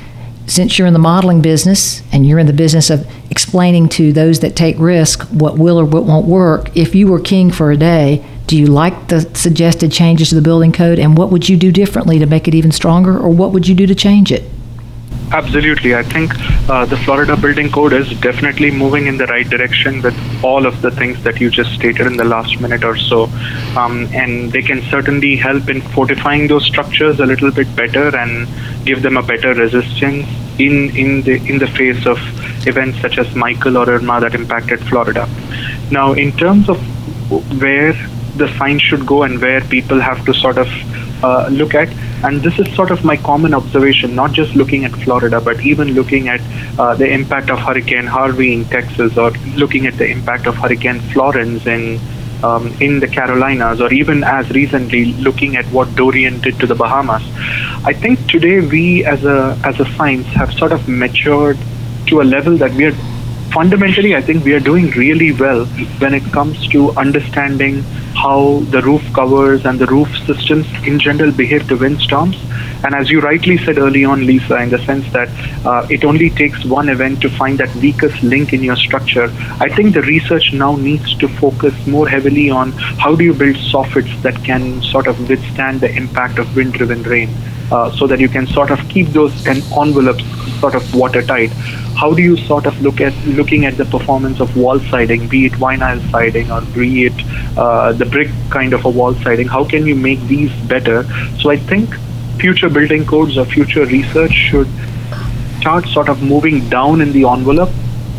Since 0.48 0.78
you're 0.78 0.88
in 0.88 0.94
the 0.94 1.00
modeling 1.00 1.42
business 1.42 2.04
and 2.12 2.28
you're 2.28 2.38
in 2.38 2.46
the 2.46 2.54
business 2.54 2.92
of 2.92 3.08
explaining 3.32 3.90
to 3.90 4.14
those 4.14 4.42
that 4.42 4.56
take 4.56 4.78
risk 4.78 5.24
what 5.30 5.58
will 5.58 5.80
or 5.80 5.86
what 5.86 6.04
won't 6.04 6.28
work, 6.28 6.76
if 6.78 6.94
you 6.94 7.08
were 7.08 7.20
king 7.20 7.50
for 7.50 7.72
a 7.72 7.78
day, 7.78 8.24
do 8.46 8.56
you 8.56 8.68
like 8.68 9.08
the 9.08 9.22
suggested 9.36 9.92
changes 9.92 10.30
to 10.30 10.36
the 10.36 10.42
building 10.42 10.72
code, 10.72 11.00
and 11.00 11.18
what 11.18 11.32
would 11.32 11.50
you 11.50 11.58
do 11.58 11.72
differently 11.72 12.20
to 12.20 12.28
make 12.28 12.48
it 12.48 12.54
even 12.54 12.72
stronger, 12.72 13.18
or 13.18 13.30
what 13.30 13.54
would 13.54 13.68
you 13.68 13.74
do 13.74 13.88
to 13.88 13.96
change 13.96 14.32
it? 14.32 14.44
Absolutely. 15.32 15.96
I 15.96 16.04
think 16.04 16.34
uh, 16.70 16.86
the 16.86 16.98
Florida 16.98 17.36
Building 17.36 17.72
Code 17.72 17.94
is 17.94 18.10
definitely 18.20 18.72
moving 18.72 19.08
in 19.08 19.18
the 19.18 19.26
right 19.26 19.48
direction 19.50 20.02
with 20.02 20.16
all 20.44 20.66
of 20.66 20.82
the 20.82 20.92
things 20.92 21.22
that 21.24 21.42
you 21.42 21.50
just 21.50 21.74
stated 21.74 22.08
in 22.08 22.16
the 22.16 22.24
last 22.24 22.62
minute 22.62 22.84
or 22.84 22.96
so. 22.96 23.24
Um, 23.76 24.08
and 24.14 24.52
they 24.52 24.62
can 24.62 24.82
certainly 24.84 25.36
help 25.36 25.68
in 25.68 25.82
fortifying 25.82 26.48
those 26.48 26.66
structures 26.66 27.20
a 27.20 27.26
little 27.26 27.52
bit 27.52 27.76
better 27.76 28.16
and 28.16 28.48
give 28.86 29.02
them 29.02 29.18
a 29.18 29.24
better 29.24 29.54
resistance 29.54 30.28
in, 30.60 30.96
in, 30.96 31.22
the, 31.24 31.36
in 31.50 31.58
the 31.58 31.68
face 31.68 32.06
of 32.06 32.18
events 32.68 33.02
such 33.02 33.18
as 33.18 33.36
Michael 33.36 33.78
or 33.78 33.90
Irma 33.90 34.22
that 34.22 34.36
impacted 34.36 34.80
Florida. 34.88 35.28
Now, 35.92 36.14
in 36.14 36.32
terms 36.34 36.70
of 36.70 36.80
where 37.60 37.94
the 38.36 38.48
sign 38.58 38.80
should 38.80 39.06
go 39.06 39.24
and 39.24 39.42
where 39.42 39.62
people 39.62 40.00
have 40.00 40.24
to 40.26 40.34
sort 40.34 40.58
of 40.58 40.68
uh, 41.24 41.48
look 41.48 41.74
at. 41.74 41.90
And 42.26 42.42
this 42.42 42.58
is 42.58 42.74
sort 42.76 42.90
of 42.90 43.06
my 43.06 43.18
common 43.18 43.54
observation, 43.54 44.16
not 44.16 44.32
just 44.32 44.56
looking 44.56 44.84
at 44.84 44.92
Florida, 45.04 45.40
but 45.40 45.62
even 45.62 45.90
looking 45.90 46.28
at 46.28 46.42
uh, 46.80 46.96
the 46.96 47.08
impact 47.08 47.52
of 47.52 47.60
Hurricane 47.60 48.08
Harvey 48.08 48.52
in 48.54 48.66
Texas 48.66 49.16
or 49.16 49.30
looking 49.56 49.86
at 49.86 49.98
the 50.00 50.08
impact 50.08 50.48
of 50.48 50.56
Hurricane 50.56 51.02
Florence 51.12 51.68
in 51.68 52.00
um, 52.44 52.68
in 52.82 53.00
the 53.00 53.08
Carolinas, 53.08 53.80
or 53.80 53.94
even 53.94 54.24
as 54.24 54.50
recently 54.50 55.06
looking 55.28 55.56
at 55.56 55.66
what 55.68 55.94
Dorian 55.96 56.42
did 56.42 56.60
to 56.60 56.68
the 56.68 56.76
Bahamas. 56.76 57.24
I 57.86 57.94
think 57.94 58.28
today 58.28 58.60
we, 58.60 59.06
as 59.06 59.24
a 59.24 59.58
as 59.64 59.80
a 59.80 59.86
science, 59.94 60.28
have 60.28 60.52
sort 60.54 60.72
of 60.72 60.88
matured 60.88 61.60
to 62.08 62.22
a 62.22 62.26
level 62.36 62.58
that 62.58 62.74
we 62.74 62.86
are 62.86 62.98
fundamentally, 63.56 64.14
I 64.18 64.22
think 64.22 64.44
we 64.44 64.54
are 64.54 64.60
doing 64.60 64.92
really 64.92 65.32
well 65.32 65.64
when 66.04 66.14
it 66.14 66.24
comes 66.34 66.68
to 66.74 66.92
understanding 66.98 67.84
how 68.24 68.60
the 68.72 68.82
roof 68.82 69.02
covers 69.14 69.66
and 69.66 69.80
the 69.80 69.86
roof 69.86 70.10
systems 70.26 70.68
in 70.86 71.00
general 71.00 71.32
behave 71.32 71.66
to 71.70 71.78
windstorms. 71.78 72.36
And 72.84 72.94
as 72.94 73.10
you 73.10 73.22
rightly 73.22 73.58
said 73.58 73.78
early 73.78 74.04
on, 74.04 74.28
Lisa, 74.28 74.58
in 74.58 74.70
the 74.72 74.80
sense 74.80 75.10
that 75.14 75.30
uh, 75.66 75.88
it 75.90 76.04
only 76.04 76.30
takes 76.32 76.66
one 76.66 76.90
event 76.90 77.22
to 77.22 77.30
find 77.30 77.58
that 77.60 77.74
weakest 77.78 78.22
link 78.24 78.52
in 78.52 78.62
your 78.62 78.76
structure, 78.76 79.32
I 79.62 79.70
think 79.70 79.94
the 79.94 80.02
research 80.02 80.52
now 80.52 80.76
needs 80.76 81.16
to 81.20 81.30
focus 81.30 81.74
more 81.88 82.10
heavily 82.10 82.50
on 82.50 82.74
how 82.74 83.16
do 83.16 83.24
you 83.24 83.34
build 83.34 83.56
soffits 83.56 84.22
that 84.24 84.44
can 84.44 84.82
sort 84.82 85.08
of 85.08 85.30
withstand 85.30 85.80
the 85.80 85.96
impact 85.96 86.40
of 86.40 86.56
wind 86.58 86.74
driven 86.74 87.04
rain. 87.04 87.30
Uh, 87.72 87.92
so 87.94 88.06
that 88.06 88.20
you 88.20 88.30
can 88.30 88.46
sort 88.46 88.70
of 88.70 88.80
keep 88.90 89.08
those 89.08 89.48
envelopes 89.48 90.24
sort 90.60 90.76
of 90.76 90.94
watertight. 90.94 91.50
How 92.00 92.14
do 92.14 92.22
you 92.22 92.38
sort 92.38 92.68
of 92.68 92.80
look 92.80 93.02
at 93.02 93.14
looking 93.26 93.66
at 93.66 93.76
the 93.76 93.86
performance 93.86 94.40
of 94.40 94.56
wall 94.56 94.80
siding, 94.80 95.28
be 95.28 95.48
it 95.48 95.54
vinyl 95.54 96.00
siding 96.12 96.52
or 96.52 96.62
be 96.62 97.06
it 97.06 97.14
uh, 97.58 97.92
the 97.94 98.06
brick 98.06 98.30
kind 98.52 98.74
of 98.74 98.86
a 98.86 98.90
wall 98.90 99.16
siding? 99.16 99.48
How 99.48 99.66
can 99.66 99.88
you 99.88 99.96
make 99.96 100.22
these 100.28 100.54
better? 100.68 101.06
So 101.40 101.50
I 101.50 101.58
think 101.58 101.96
future 102.38 102.70
building 102.70 103.06
codes 103.06 103.36
or 103.36 103.46
future 103.46 103.86
research 103.86 104.34
should 104.34 104.68
start 105.60 105.88
sort 105.88 106.10
of 106.10 106.22
moving 106.22 106.70
down 106.70 107.02
in 107.02 107.12
the 107.14 107.28
envelope 107.28 107.72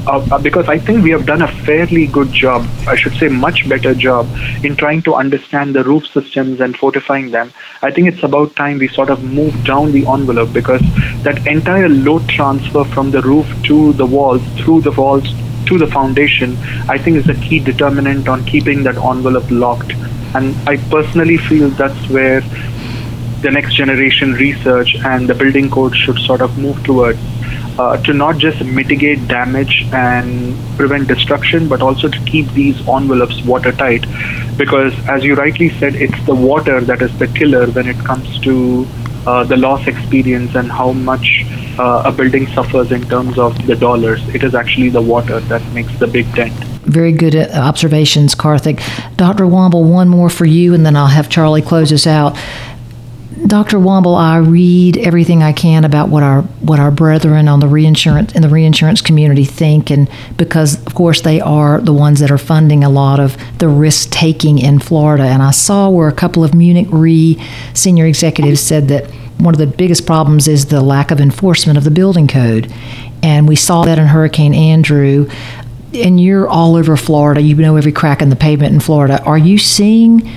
uh, 0.07 0.25
uh, 0.31 0.39
because 0.39 0.69
I 0.69 0.79
think 0.79 1.03
we 1.03 1.11
have 1.11 1.27
done 1.27 1.43
a 1.43 1.49
fairly 1.49 2.07
good 2.07 2.33
job, 2.33 2.67
I 2.87 2.95
should 2.95 3.15
say, 3.15 3.29
much 3.29 3.69
better 3.69 3.95
job 3.95 4.29
in 4.65 4.77
trying 4.77 5.03
to 5.03 5.15
understand 5.15 5.75
the 5.75 5.83
roof 5.83 6.07
systems 6.07 6.61
and 6.61 6.77
fortifying 6.77 7.31
them. 7.33 7.53
I 7.83 7.91
think 7.91 8.09
it's 8.09 8.23
about 8.23 8.55
time 8.55 8.79
we 8.79 8.89
sort 8.89 9.11
of 9.11 9.25
move 9.25 9.65
down 9.65 9.93
the 9.93 10.07
envelope 10.07 10.53
because 10.53 10.81
that 11.23 11.47
entire 11.47 11.89
load 11.89 12.29
transfer 12.29 12.85
from 12.85 13.11
the 13.11 13.23
roof 13.23 13.47
to 13.65 13.93
the 13.95 14.07
walls, 14.07 14.43
through 14.59 14.83
the 14.83 14.93
walls 14.93 15.25
to 15.67 15.79
the 15.79 15.89
foundation, 15.89 16.57
I 16.89 16.99
think 16.99 17.17
is 17.17 17.29
a 17.29 17.35
key 17.35 17.59
determinant 17.59 18.29
on 18.29 18.45
keeping 18.45 18.85
that 18.85 18.97
envelope 18.97 19.51
locked. 19.51 19.93
And 20.37 20.55
I 20.69 20.77
personally 20.89 21.37
feel 21.37 21.71
that's 21.71 22.09
where 22.09 22.43
the 23.43 23.51
next 23.51 23.75
generation 23.75 24.35
research 24.35 24.95
and 24.97 25.29
the 25.29 25.35
building 25.35 25.71
code 25.71 25.97
should 25.97 26.19
sort 26.21 26.41
of 26.41 26.57
move 26.59 26.83
towards 26.85 27.19
uh, 27.79 27.97
to 28.03 28.13
not 28.13 28.39
just 28.39 28.65
mitigate 28.65 29.27
damage 29.29 29.87
and 29.93 30.57
prevent 30.77 31.09
destruction, 31.09 31.69
but 31.69 31.83
also 31.83 32.09
to 32.09 32.19
keep 32.25 32.49
these 32.53 32.77
envelopes 32.89 33.43
watertight. 33.43 34.05
Because, 34.57 34.95
as 35.09 35.25
you 35.25 35.35
rightly 35.35 35.71
said, 35.79 35.95
it's 35.95 36.25
the 36.27 36.35
water 36.35 36.81
that 36.81 37.03
is 37.03 37.17
the 37.19 37.29
killer 37.29 37.67
when 37.71 37.87
it 37.87 37.99
comes 37.99 38.39
to 38.41 38.87
uh, 39.27 39.45
the 39.45 39.57
loss 39.57 39.87
experience 39.87 40.55
and 40.55 40.71
how 40.71 40.93
much 40.93 41.45
uh, 41.79 42.03
a 42.07 42.13
building 42.13 42.47
suffers 42.49 42.93
in 42.93 43.03
terms 43.09 43.39
of 43.39 43.67
the 43.67 43.77
dollars. 43.77 44.27
It 44.29 44.45
is 44.45 44.55
actually 44.55 44.91
the 44.91 45.03
water 45.03 45.41
that 45.41 45.63
makes 45.73 45.97
the 45.99 46.07
big 46.07 46.33
dent. 46.35 46.55
Very 46.87 47.13
good 47.13 47.35
uh, 47.35 47.49
observations, 47.55 48.35
Karthik. 48.35 48.81
Dr. 49.17 49.45
Womble, 49.45 49.91
one 49.91 50.09
more 50.09 50.31
for 50.31 50.47
you, 50.47 50.73
and 50.73 50.87
then 50.87 50.97
I'll 50.97 51.09
have 51.09 51.29
Charlie 51.29 51.63
close 51.63 51.93
us 51.93 52.07
out. 52.07 52.39
Dr. 53.45 53.79
Womble, 53.79 54.17
I 54.17 54.39
read 54.39 54.97
everything 54.97 55.43
I 55.43 55.53
can 55.53 55.85
about 55.85 56.09
what 56.09 56.23
our 56.23 56.41
what 56.63 56.81
our 56.81 56.91
brethren 56.91 57.49
on 57.49 57.61
the 57.61 57.69
reinsurance 57.69 58.33
in 58.33 58.41
the 58.41 58.49
reinsurance 58.49 59.03
community 59.03 59.45
think, 59.45 59.91
and 59.91 60.09
because 60.39 60.85
of 60.87 60.95
course 60.95 61.21
they 61.21 61.41
are 61.41 61.79
the 61.81 61.93
ones 61.93 62.21
that 62.21 62.31
are 62.31 62.39
funding 62.39 62.83
a 62.83 62.89
lot 62.89 63.21
of 63.21 63.37
the 63.59 63.69
risk 63.69 64.11
taking 64.11 64.59
in 64.59 64.79
Florida. 64.79 65.25
And 65.25 65.43
I 65.43 65.51
saw 65.51 65.91
where 65.91 66.09
a 66.09 66.15
couple 66.15 66.45
of 66.45 66.55
Munich 66.55 66.89
Re 66.91 67.41
senior 67.75 68.07
executives 68.07 68.61
said 68.61 68.89
that 68.89 69.11
one 69.39 69.53
of 69.53 69.59
the 69.59 69.67
biggest 69.67 70.07
problems 70.07 70.49
is 70.49 70.67
the 70.67 70.81
lack 70.81 71.11
of 71.11 71.21
enforcement 71.21 71.77
of 71.77 71.85
the 71.85 71.91
building 71.91 72.27
code, 72.27 72.73
and 73.23 73.47
we 73.47 73.55
saw 73.55 73.85
that 73.85 73.99
in 73.99 74.07
Hurricane 74.07 74.55
Andrew. 74.55 75.29
And 75.95 76.21
you're 76.21 76.49
all 76.49 76.75
over 76.75 76.97
Florida. 76.97 77.41
You 77.41 77.55
know 77.55 77.77
every 77.77 77.93
crack 77.93 78.21
in 78.21 78.29
the 78.29 78.37
pavement 78.37 78.75
in 78.75 78.81
Florida. 78.81 79.23
Are 79.23 79.39
you 79.39 79.57
seeing 79.57 80.29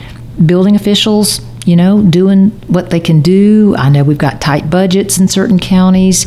building 0.46 0.76
officials 0.76 1.42
you 1.70 1.76
know, 1.76 2.02
doing 2.02 2.50
what 2.66 2.90
they 2.90 3.00
can 3.00 3.22
do. 3.22 3.76
I 3.78 3.90
know 3.90 4.04
we've 4.04 4.18
got 4.18 4.42
tight 4.42 4.72
budgets 4.72 5.20
in 5.20 5.28
certain 5.28 5.60
counties. 5.60 6.26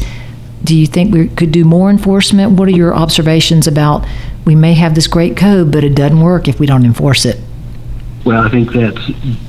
Do 0.62 0.76
you 0.76 0.86
think 0.86 1.12
we 1.12 1.26
could 1.26 1.50
do 1.50 1.64
more 1.64 1.90
enforcement? 1.90 2.52
What 2.52 2.68
are 2.68 2.72
your 2.72 2.94
observations 2.94 3.66
about 3.66 4.06
we 4.44 4.54
may 4.54 4.74
have 4.74 4.94
this 4.94 5.08
great 5.08 5.36
code, 5.36 5.72
but 5.72 5.82
it 5.82 5.96
doesn't 5.96 6.20
work 6.20 6.46
if 6.46 6.60
we 6.60 6.66
don't 6.66 6.84
enforce 6.84 7.24
it? 7.24 7.40
Well, 8.24 8.40
I 8.40 8.50
think 8.50 8.72
that's 8.72 9.00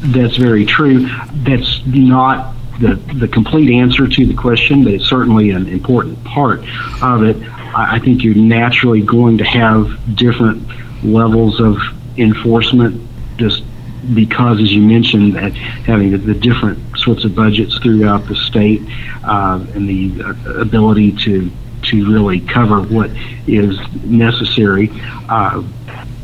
that's 0.02 0.36
very 0.38 0.66
true. 0.66 1.08
That's 1.46 1.86
not 1.86 2.56
the 2.80 2.96
the 3.20 3.28
complete 3.28 3.70
answer 3.70 4.08
to 4.08 4.26
the 4.26 4.34
question, 4.34 4.84
but 4.84 4.94
it's 4.96 5.06
certainly 5.06 5.52
an 5.52 5.68
important 5.68 6.24
part 6.24 6.62
of 7.04 7.22
it. 7.22 7.38
I 7.76 8.00
think 8.00 8.24
you're 8.24 8.34
naturally 8.34 9.02
going 9.02 9.38
to 9.38 9.44
have 9.44 10.16
different 10.16 10.68
levels 11.04 11.60
of 11.60 11.78
enforcement 12.18 13.00
just 13.38 13.64
because, 14.14 14.60
as 14.60 14.72
you 14.72 14.82
mentioned, 14.82 15.36
that 15.36 15.54
having 15.54 16.12
the, 16.12 16.18
the, 16.18 16.34
different 16.34 16.80
sorts 16.98 17.24
of 17.24 17.36
budgets 17.36 17.78
throughout 17.78 18.28
the 18.28 18.36
state 18.36 18.82
uh, 19.24 19.66
and 19.74 19.88
the 19.88 20.24
uh, 20.24 20.60
ability 20.60 21.12
to 21.12 21.52
to 21.84 22.10
really 22.10 22.40
cover 22.40 22.82
what 22.82 23.12
is 23.46 23.78
necessary. 24.04 24.90
Uh, 25.30 25.62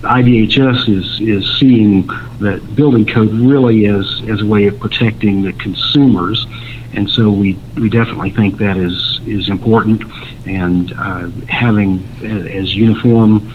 IBHS 0.01 0.87
is 0.87 1.19
is 1.19 1.59
seeing 1.59 2.07
that 2.39 2.61
building 2.75 3.05
code 3.05 3.31
really 3.31 3.85
as 3.87 4.21
as 4.29 4.41
a 4.41 4.45
way 4.45 4.67
of 4.67 4.79
protecting 4.79 5.41
the 5.41 5.53
consumers, 5.53 6.47
and 6.93 7.09
so 7.09 7.29
we 7.29 7.53
we 7.75 7.89
definitely 7.89 8.31
think 8.31 8.57
that 8.57 8.77
is 8.77 9.19
is 9.25 9.49
important, 9.49 10.01
and 10.45 10.93
uh, 10.93 11.29
having 11.47 12.03
as 12.23 12.73
uniform 12.75 13.51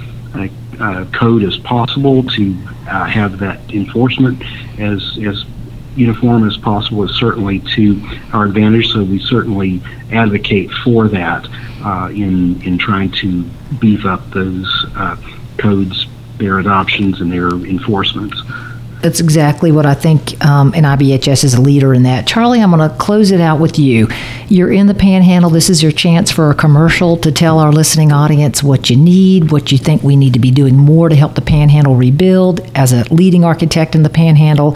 uh, 0.80 1.04
code 1.12 1.42
as 1.42 1.56
possible 1.58 2.22
to 2.22 2.56
uh, 2.88 3.04
have 3.04 3.38
that 3.38 3.60
enforcement 3.72 4.42
as 4.78 5.18
as 5.24 5.44
uniform 5.96 6.46
as 6.46 6.56
possible 6.56 7.04
is 7.04 7.14
certainly 7.16 7.60
to 7.60 8.02
our 8.32 8.46
advantage. 8.46 8.88
So 8.92 9.04
we 9.04 9.20
certainly 9.20 9.80
advocate 10.12 10.70
for 10.82 11.08
that 11.08 11.48
uh, 11.84 12.08
in 12.10 12.60
in 12.62 12.78
trying 12.78 13.10
to 13.12 13.44
beef 13.78 14.04
up 14.04 14.28
those 14.30 14.87
uh, 14.96 15.16
codes, 15.58 16.06
their 16.38 16.58
adoptions, 16.58 17.20
and 17.20 17.30
their 17.30 17.48
enforcements 17.48 18.42
that's 19.05 19.21
exactly 19.21 19.71
what 19.71 19.85
I 19.85 19.93
think, 19.93 20.43
um, 20.43 20.73
and 20.75 20.87
IBHS 20.87 21.45
is 21.45 21.53
a 21.53 21.61
leader 21.61 21.93
in 21.93 22.05
that. 22.05 22.27
Charlie, 22.27 22.62
I'm 22.62 22.71
going 22.71 22.88
to 22.88 22.97
close 22.97 23.33
it 23.33 23.40
out 23.40 23.61
with 23.61 23.79
you. 23.79 24.09
You're 24.49 24.73
in 24.73 24.87
the 24.87 24.95
Panhandle. 24.95 25.51
This 25.51 25.69
is 25.69 25.83
your 25.83 25.93
chance 25.93 26.31
for 26.31 26.51
a 26.51 26.55
commercial 26.55 27.19
to 27.19 27.31
tell 27.31 27.59
our 27.59 27.71
listening 27.71 28.12
audience 28.12 28.62
what 28.62 28.88
you 28.88 28.97
need, 28.97 29.53
what 29.53 29.71
you 29.71 29.77
think 29.77 30.03
we 30.03 30.17
need 30.17 30.33
to 30.33 30.38
be 30.38 30.51
doing 30.51 30.79
more 30.79 31.11
to 31.11 31.14
help 31.14 31.35
the 31.35 31.43
Panhandle 31.43 31.97
rebuild. 31.97 32.61
As 32.75 32.95
a 32.95 33.05
leading 33.12 33.45
architect 33.45 33.95
in 33.95 34.05
the 34.05 34.09
Panhandle, 34.09 34.75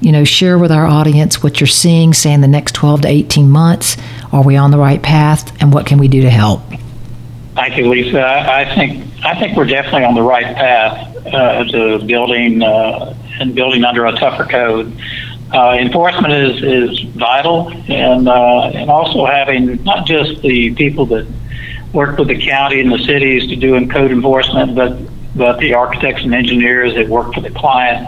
you 0.00 0.10
know, 0.10 0.24
share 0.24 0.58
with 0.58 0.72
our 0.72 0.86
audience 0.86 1.40
what 1.40 1.60
you're 1.60 1.68
seeing, 1.68 2.12
say, 2.12 2.32
in 2.32 2.40
the 2.40 2.48
next 2.48 2.74
12 2.74 3.02
to 3.02 3.08
18 3.08 3.48
months. 3.48 3.96
Are 4.32 4.42
we 4.42 4.56
on 4.56 4.72
the 4.72 4.78
right 4.78 5.00
path, 5.00 5.56
and 5.62 5.72
what 5.72 5.86
can 5.86 5.98
we 5.98 6.08
do 6.08 6.22
to 6.22 6.30
help? 6.30 6.62
Thank 7.54 7.76
you, 7.76 7.88
Lisa. 7.88 8.20
I, 8.20 8.74
think 8.74 9.06
I 9.24 9.38
think 9.38 9.56
we're 9.56 9.66
definitely 9.66 10.06
on 10.06 10.16
the 10.16 10.22
right 10.22 10.56
path 10.56 11.24
uh, 11.26 11.64
to 11.66 12.04
building 12.04 12.62
uh, 12.64 13.14
and 13.40 13.54
building 13.54 13.84
under 13.84 14.06
a 14.06 14.12
tougher 14.12 14.44
code. 14.44 14.96
Uh, 15.52 15.76
enforcement 15.80 16.32
is, 16.32 16.62
is 16.62 17.00
vital, 17.14 17.70
and 17.88 18.28
uh, 18.28 18.70
and 18.72 18.88
also 18.88 19.26
having 19.26 19.82
not 19.82 20.06
just 20.06 20.40
the 20.42 20.72
people 20.74 21.06
that 21.06 21.26
work 21.92 22.16
with 22.18 22.28
the 22.28 22.40
county 22.40 22.80
and 22.80 22.92
the 22.92 22.98
cities 22.98 23.48
to 23.48 23.56
do 23.56 23.72
code 23.88 24.12
enforcement, 24.12 24.76
but 24.76 24.96
but 25.34 25.58
the 25.58 25.74
architects 25.74 26.22
and 26.22 26.34
engineers 26.34 26.94
that 26.94 27.08
work 27.08 27.34
for 27.34 27.40
the 27.40 27.50
client. 27.50 28.06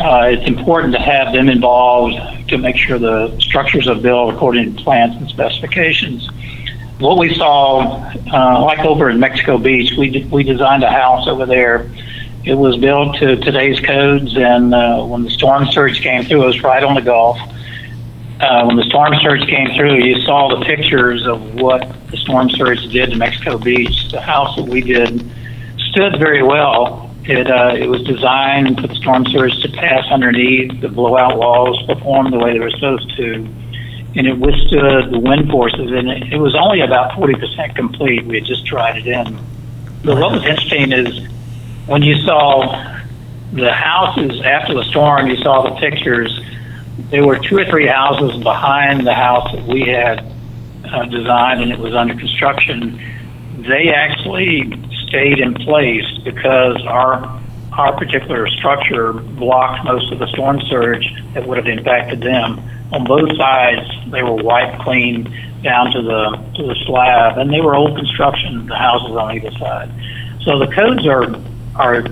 Uh, 0.00 0.30
it's 0.32 0.48
important 0.48 0.92
to 0.92 0.98
have 0.98 1.32
them 1.32 1.48
involved 1.48 2.16
to 2.48 2.58
make 2.58 2.76
sure 2.76 2.98
the 2.98 3.38
structures 3.38 3.86
are 3.86 3.94
built 3.94 4.34
according 4.34 4.74
to 4.74 4.82
plans 4.82 5.14
and 5.16 5.28
specifications. 5.28 6.28
What 6.98 7.18
we 7.18 7.34
saw, 7.34 8.12
uh, 8.32 8.64
like 8.64 8.80
over 8.80 9.10
in 9.10 9.20
Mexico 9.20 9.58
Beach, 9.58 9.92
we 9.96 10.24
we 10.32 10.42
designed 10.42 10.82
a 10.82 10.90
house 10.90 11.28
over 11.28 11.46
there. 11.46 11.88
It 12.44 12.54
was 12.54 12.76
built 12.76 13.16
to 13.18 13.36
today's 13.36 13.78
codes, 13.78 14.36
and 14.36 14.74
uh, 14.74 15.04
when 15.04 15.22
the 15.22 15.30
storm 15.30 15.66
surge 15.70 16.00
came 16.00 16.24
through, 16.24 16.42
it 16.42 16.46
was 16.46 16.62
right 16.62 16.82
on 16.82 16.96
the 16.96 17.00
Gulf. 17.00 17.38
Uh, 18.40 18.64
when 18.64 18.74
the 18.74 18.82
storm 18.84 19.14
surge 19.22 19.46
came 19.46 19.68
through, 19.76 20.02
you 20.02 20.20
saw 20.22 20.48
the 20.58 20.64
pictures 20.64 21.24
of 21.24 21.54
what 21.54 21.86
the 22.10 22.16
storm 22.16 22.50
surge 22.50 22.82
did 22.88 23.10
to 23.10 23.16
Mexico 23.16 23.58
Beach. 23.58 24.10
The 24.10 24.20
house 24.20 24.56
that 24.56 24.66
we 24.66 24.80
did 24.80 25.24
stood 25.90 26.18
very 26.18 26.42
well. 26.42 27.14
It 27.24 27.48
uh, 27.48 27.76
it 27.78 27.86
was 27.86 28.02
designed 28.02 28.80
for 28.80 28.88
the 28.88 28.96
storm 28.96 29.24
surge 29.26 29.62
to 29.62 29.68
pass 29.68 30.04
underneath. 30.10 30.80
The 30.80 30.88
blowout 30.88 31.38
walls 31.38 31.80
performed 31.86 32.32
the 32.32 32.38
way 32.38 32.54
they 32.54 32.58
were 32.58 32.70
supposed 32.70 33.16
to, 33.18 33.34
and 33.34 34.26
it 34.26 34.36
withstood 34.36 35.12
the 35.12 35.20
wind 35.20 35.48
forces. 35.48 35.92
And 35.92 36.10
it, 36.10 36.32
it 36.32 36.38
was 36.38 36.56
only 36.56 36.80
about 36.80 37.14
forty 37.14 37.34
percent 37.34 37.76
complete. 37.76 38.24
We 38.24 38.34
had 38.34 38.44
just 38.44 38.66
tried 38.66 38.96
it 38.96 39.06
in. 39.06 39.38
But 40.04 40.18
what 40.18 40.32
was 40.32 40.44
interesting 40.44 40.90
is 40.90 41.28
when 41.86 42.02
you 42.02 42.14
saw 42.22 43.00
the 43.52 43.72
houses 43.72 44.40
after 44.42 44.74
the 44.74 44.84
storm, 44.84 45.26
you 45.28 45.36
saw 45.36 45.62
the 45.62 45.76
pictures. 45.76 46.40
There 47.10 47.26
were 47.26 47.38
two 47.38 47.58
or 47.58 47.64
three 47.66 47.86
houses 47.86 48.42
behind 48.42 49.06
the 49.06 49.14
house 49.14 49.52
that 49.52 49.66
we 49.66 49.82
had 49.82 50.24
uh, 50.84 51.04
designed, 51.06 51.62
and 51.62 51.72
it 51.72 51.78
was 51.78 51.94
under 51.94 52.14
construction. 52.14 53.00
They 53.58 53.90
actually 53.90 54.72
stayed 55.06 55.38
in 55.38 55.54
place 55.54 56.06
because 56.24 56.82
our 56.86 57.40
our 57.72 57.96
particular 57.96 58.46
structure 58.48 59.14
blocked 59.14 59.82
most 59.84 60.12
of 60.12 60.18
the 60.18 60.26
storm 60.26 60.60
surge 60.68 61.10
that 61.32 61.46
would 61.48 61.56
have 61.56 61.66
impacted 61.66 62.20
them. 62.20 62.60
On 62.92 63.02
both 63.04 63.34
sides, 63.38 63.88
they 64.10 64.22
were 64.22 64.34
wiped 64.34 64.82
clean 64.82 65.24
down 65.62 65.90
to 65.92 66.02
the 66.02 66.52
to 66.56 66.62
the 66.62 66.74
slab, 66.86 67.38
and 67.38 67.50
they 67.50 67.60
were 67.60 67.74
old 67.74 67.96
construction. 67.96 68.66
The 68.66 68.76
houses 68.76 69.16
on 69.16 69.36
either 69.36 69.50
side, 69.52 69.90
so 70.42 70.58
the 70.58 70.66
codes 70.66 71.06
are 71.06 71.26
are 71.82 72.02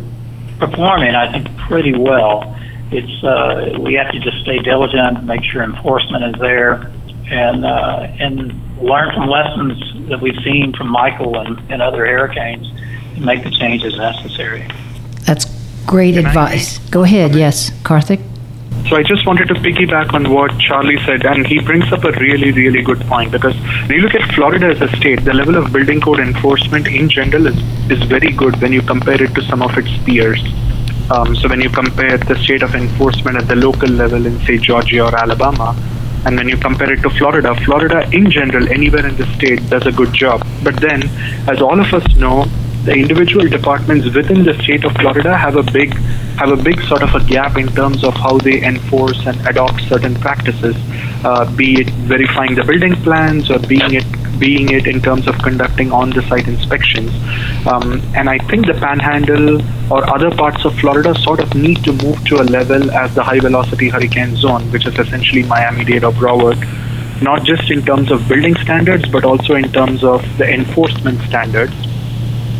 performing, 0.58 1.14
I 1.14 1.30
think, 1.32 1.56
pretty 1.56 1.96
well. 1.96 2.56
It's 2.90 3.24
uh, 3.24 3.78
we 3.80 3.94
have 3.94 4.10
to 4.12 4.18
just 4.18 4.40
stay 4.42 4.58
diligent, 4.58 5.24
make 5.24 5.44
sure 5.44 5.62
enforcement 5.62 6.24
is 6.34 6.40
there, 6.40 6.90
and 7.30 7.64
uh, 7.64 8.08
and 8.18 8.52
learn 8.82 9.14
from 9.14 9.28
lessons 9.28 10.08
that 10.08 10.20
we've 10.20 10.42
seen 10.42 10.72
from 10.72 10.88
Michael 10.88 11.38
and, 11.38 11.58
and 11.70 11.80
other 11.80 12.04
hurricanes 12.06 12.68
and 13.14 13.24
make 13.24 13.44
the 13.44 13.50
changes 13.50 13.96
necessary. 13.96 14.66
That's 15.26 15.46
great 15.86 16.14
Can 16.14 16.26
advice. 16.26 16.78
Go 16.90 17.04
ahead, 17.04 17.34
yes, 17.34 17.70
Karthik. 17.82 18.20
So 18.88 18.96
I 18.96 19.02
just 19.04 19.24
wanted 19.26 19.46
to 19.48 19.54
piggyback 19.54 20.14
on 20.14 20.30
what 20.30 20.58
Charlie 20.58 20.98
said, 21.04 21.24
and 21.24 21.46
he 21.46 21.60
brings 21.60 21.92
up 21.92 22.02
a 22.04 22.10
really, 22.12 22.50
really 22.50 22.82
good 22.82 23.00
point 23.02 23.30
because 23.30 23.54
when 23.86 23.90
you 23.90 24.00
look 24.00 24.14
at 24.14 24.34
Florida 24.34 24.66
as 24.66 24.80
a 24.80 24.88
state, 24.96 25.24
the 25.24 25.32
level 25.32 25.56
of 25.56 25.72
building 25.72 26.00
code 26.00 26.18
enforcement 26.18 26.88
in 26.88 27.08
general 27.08 27.46
is, 27.46 27.56
is 27.90 28.02
very 28.08 28.32
good 28.32 28.60
when 28.60 28.72
you 28.72 28.82
compare 28.82 29.22
it 29.22 29.32
to 29.34 29.42
some 29.42 29.62
of 29.62 29.76
its 29.78 29.90
peers. 30.04 30.42
Um, 31.10 31.36
so 31.36 31.48
when 31.48 31.60
you 31.60 31.70
compare 31.70 32.18
the 32.18 32.36
state 32.36 32.62
of 32.62 32.74
enforcement 32.74 33.36
at 33.36 33.48
the 33.48 33.56
local 33.56 33.88
level 33.88 34.26
in, 34.26 34.38
say, 34.44 34.58
Georgia 34.58 35.04
or 35.04 35.14
Alabama, 35.14 35.74
and 36.24 36.36
when 36.36 36.48
you 36.48 36.56
compare 36.56 36.92
it 36.92 37.00
to 37.02 37.10
Florida, 37.10 37.54
Florida 37.64 38.08
in 38.12 38.30
general, 38.30 38.68
anywhere 38.68 39.06
in 39.06 39.16
the 39.16 39.26
state, 39.34 39.68
does 39.70 39.86
a 39.86 39.92
good 39.92 40.12
job. 40.12 40.46
But 40.62 40.80
then, 40.80 41.02
as 41.48 41.62
all 41.62 41.80
of 41.80 41.92
us 41.94 42.16
know, 42.16 42.44
the 42.84 42.94
individual 42.94 43.46
departments 43.46 44.06
within 44.14 44.42
the 44.42 44.54
state 44.62 44.84
of 44.84 44.92
Florida 44.92 45.36
have 45.36 45.56
a 45.56 45.62
big 45.62 45.92
have 46.40 46.50
a 46.50 46.56
big 46.56 46.80
sort 46.82 47.02
of 47.02 47.14
a 47.14 47.22
gap 47.24 47.58
in 47.58 47.68
terms 47.68 48.02
of 48.02 48.14
how 48.14 48.38
they 48.38 48.62
enforce 48.62 49.26
and 49.26 49.38
adopt 49.46 49.82
certain 49.82 50.14
practices, 50.14 50.74
uh, 51.24 51.44
be 51.54 51.82
it 51.82 51.90
verifying 52.08 52.54
the 52.54 52.64
building 52.64 52.94
plans 53.02 53.50
or 53.50 53.58
being 53.58 53.92
it 53.92 54.06
being 54.38 54.70
it 54.70 54.86
in 54.86 55.02
terms 55.02 55.28
of 55.28 55.36
conducting 55.42 55.92
on-the-site 55.92 56.48
inspections. 56.48 57.12
Um, 57.66 58.00
and 58.14 58.30
I 58.30 58.38
think 58.38 58.64
the 58.66 58.72
Panhandle 58.72 59.60
or 59.92 60.08
other 60.08 60.30
parts 60.30 60.64
of 60.64 60.74
Florida 60.78 61.14
sort 61.14 61.40
of 61.40 61.54
need 61.54 61.84
to 61.84 61.92
move 61.92 62.24
to 62.28 62.36
a 62.36 62.44
level 62.44 62.90
as 62.92 63.14
the 63.14 63.22
high-velocity 63.22 63.90
hurricane 63.90 64.36
zone, 64.36 64.72
which 64.72 64.86
is 64.86 64.98
essentially 64.98 65.42
Miami-Dade 65.42 66.04
or 66.04 66.12
Broward 66.12 66.58
not 67.20 67.44
just 67.44 67.70
in 67.70 67.84
terms 67.84 68.10
of 68.10 68.26
building 68.28 68.56
standards, 68.56 69.06
but 69.10 69.24
also 69.24 69.54
in 69.54 69.70
terms 69.72 70.02
of 70.02 70.24
the 70.38 70.48
enforcement 70.50 71.20
standards 71.28 71.74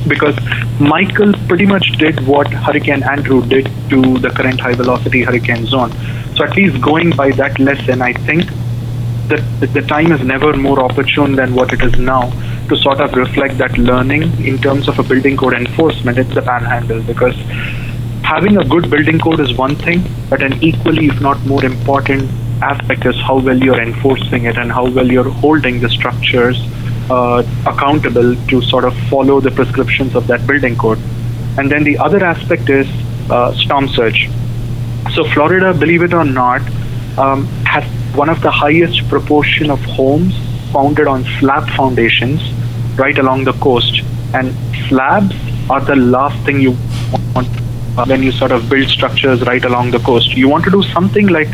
because 0.09 0.37
Michael 0.81 1.33
pretty 1.47 1.67
much 1.67 1.93
did 1.99 2.27
what 2.27 2.49
Hurricane 2.49 3.03
Andrew 3.03 3.47
did 3.47 3.67
to 3.91 4.19
the 4.19 4.31
current 4.31 4.61
high 4.61 4.75
velocity 4.75 5.23
hurricane 5.23 5.67
zone. 5.67 5.93
So 6.37 6.45
at 6.45 6.57
least 6.57 6.81
going 6.81 7.11
by 7.11 7.31
that 7.33 7.59
lesson, 7.59 8.03
I 8.03 8.13
think 8.13 8.45
that 9.29 9.43
the 9.61 9.83
time 9.83 10.11
is 10.13 10.23
never 10.23 10.57
more 10.57 10.81
opportune 10.81 11.37
than 11.37 11.55
what 11.55 11.73
it 11.73 11.83
is 11.83 11.99
now 11.99 12.31
to 12.69 12.77
sort 12.77 13.01
of 13.01 13.15
reflect 13.15 13.59
that 13.59 13.77
learning 13.79 14.23
in 14.45 14.59
terms 14.59 14.89
of 14.89 14.99
a 14.99 15.03
building 15.03 15.37
code 15.37 15.55
enforcement 15.55 16.19
in 16.19 16.29
the 16.31 16.43
panhandle 16.43 17.03
because 17.03 17.37
having 18.23 18.57
a 18.59 18.65
good 18.65 18.91
building 18.91 19.19
code 19.19 19.41
is 19.41 19.53
one 19.55 19.77
thing, 19.77 20.03
but 20.29 20.43
an 20.43 20.63
equally, 20.63 21.07
if 21.07 21.21
not 21.21 21.39
more 21.47 21.65
important 21.65 22.31
aspect 22.63 23.07
is 23.07 23.17
how 23.17 23.39
well 23.39 23.57
you're 23.57 23.81
enforcing 23.81 24.45
it 24.45 24.57
and 24.57 24.71
how 24.71 24.89
well 24.91 25.11
you're 25.11 25.31
holding 25.45 25.81
the 25.81 25.89
structures 25.89 26.61
uh, 27.11 27.43
accountable 27.67 28.37
to 28.47 28.63
sort 28.63 28.85
of 28.85 28.97
follow 29.09 29.41
the 29.41 29.51
prescriptions 29.51 30.15
of 30.15 30.27
that 30.29 30.47
building 30.47 30.77
code. 30.77 30.99
And 31.59 31.71
then 31.71 31.83
the 31.83 31.99
other 31.99 32.25
aspect 32.25 32.71
is 32.71 32.87
uh, 33.31 33.53
storm 33.55 33.89
surge. 33.89 34.31
So 35.15 35.25
Florida, 35.25 35.75
believe 35.75 36.03
it 36.03 36.15
or 36.15 36.25
not, 36.25 36.63
um, 37.19 37.47
has 37.65 37.85
one 38.15 38.29
of 38.29 38.41
the 38.43 38.51
highest 38.51 39.09
proportion 39.09 39.71
of 39.71 39.81
homes 39.81 40.35
founded 40.73 41.09
on 41.09 41.25
slab 41.39 41.69
foundations 41.71 42.41
right 42.97 43.19
along 43.19 43.45
the 43.45 43.55
coast. 43.55 44.03
And 44.33 44.55
slabs 44.89 45.35
are 45.69 45.81
the 45.81 45.97
last 45.97 46.39
thing 46.45 46.61
you 46.61 46.77
want 47.35 47.49
uh, 47.99 48.05
when 48.07 48.23
you 48.23 48.31
sort 48.31 48.53
of 48.53 48.69
build 48.69 48.89
structures 48.89 49.43
right 49.43 49.65
along 49.65 49.91
the 49.91 49.99
coast. 49.99 50.37
You 50.37 50.49
want 50.49 50.65
to 50.65 50.71
do 50.71 50.83
something 50.85 51.27
like 51.27 51.49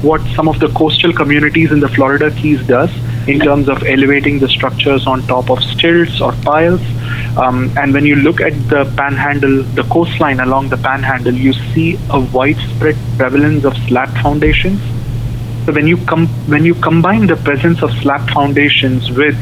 what 0.00 0.22
some 0.34 0.48
of 0.48 0.60
the 0.60 0.68
coastal 0.68 1.12
communities 1.12 1.72
in 1.72 1.80
the 1.80 1.88
Florida 1.88 2.30
Keys 2.30 2.66
does 2.66 2.90
in 3.26 3.40
terms 3.40 3.68
of 3.68 3.82
elevating 3.84 4.38
the 4.38 4.48
structures 4.48 5.06
on 5.06 5.22
top 5.22 5.50
of 5.50 5.62
stilts 5.62 6.20
or 6.20 6.32
piles. 6.42 6.80
Um, 7.36 7.72
and 7.76 7.92
when 7.92 8.04
you 8.04 8.16
look 8.16 8.40
at 8.40 8.52
the 8.68 8.84
panhandle, 8.96 9.62
the 9.62 9.82
coastline 9.84 10.40
along 10.40 10.68
the 10.68 10.76
panhandle, 10.76 11.34
you 11.34 11.52
see 11.52 11.98
a 12.10 12.20
widespread 12.20 12.96
prevalence 13.16 13.64
of 13.64 13.76
slab 13.88 14.10
foundations. 14.22 14.80
So 15.64 15.72
when 15.72 15.88
you 15.88 15.96
com- 16.04 16.28
when 16.46 16.64
you 16.64 16.74
combine 16.74 17.26
the 17.26 17.36
presence 17.36 17.82
of 17.82 17.90
slab 18.02 18.28
foundations 18.30 19.10
with 19.10 19.38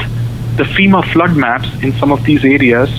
the 0.57 0.65
FEMA 0.65 1.05
flood 1.13 1.37
maps 1.37 1.69
in 1.83 1.93
some 1.95 2.13
of 2.13 2.25
these 2.25 2.45
areas, 2.45 2.91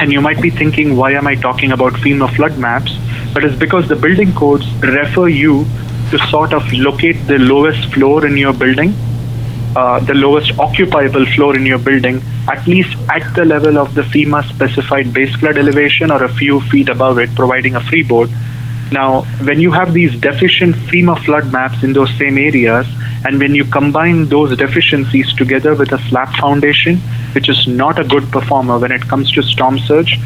and 0.00 0.10
you 0.10 0.20
might 0.20 0.40
be 0.40 0.50
thinking, 0.50 0.96
why 0.96 1.12
am 1.12 1.26
I 1.26 1.34
talking 1.34 1.72
about 1.72 1.92
FEMA 1.92 2.34
flood 2.34 2.58
maps? 2.58 2.96
But 3.34 3.44
it's 3.44 3.56
because 3.56 3.88
the 3.88 3.96
building 3.96 4.32
codes 4.34 4.66
refer 4.80 5.28
you 5.28 5.66
to 6.10 6.18
sort 6.28 6.52
of 6.52 6.72
locate 6.72 7.26
the 7.26 7.38
lowest 7.38 7.92
floor 7.92 8.26
in 8.26 8.36
your 8.36 8.52
building 8.52 8.94
uh, 9.76 10.00
the 10.00 10.14
lowest 10.14 10.58
occupiable 10.58 11.26
floor 11.34 11.56
in 11.56 11.64
your 11.64 11.78
building, 11.78 12.22
at 12.48 12.66
least 12.66 12.96
at 13.10 13.34
the 13.34 13.44
level 13.44 13.78
of 13.78 13.94
the 13.94 14.02
FEMA 14.02 14.46
specified 14.48 15.12
base 15.12 15.34
flood 15.36 15.56
elevation 15.56 16.10
or 16.10 16.24
a 16.24 16.32
few 16.34 16.60
feet 16.62 16.88
above 16.88 17.18
it, 17.18 17.34
providing 17.34 17.74
a 17.76 17.80
freeboard. 17.80 18.30
Now, 18.90 19.22
when 19.48 19.58
you 19.58 19.72
have 19.72 19.94
these 19.94 20.14
deficient 20.20 20.74
FEMA 20.74 21.24
flood 21.24 21.50
maps 21.50 21.82
in 21.82 21.94
those 21.94 22.14
same 22.18 22.36
areas, 22.36 22.86
and 23.24 23.38
when 23.38 23.54
you 23.54 23.64
combine 23.64 24.28
those 24.28 24.56
deficiencies 24.56 25.32
together 25.34 25.74
with 25.74 25.92
a 25.92 25.98
slab 26.08 26.28
foundation, 26.36 26.98
which 27.34 27.48
is 27.48 27.66
not 27.66 27.98
a 27.98 28.04
good 28.04 28.30
performer 28.30 28.78
when 28.78 28.92
it 28.92 29.00
comes 29.02 29.32
to 29.32 29.42
storm 29.42 29.78
surge, 29.78 30.18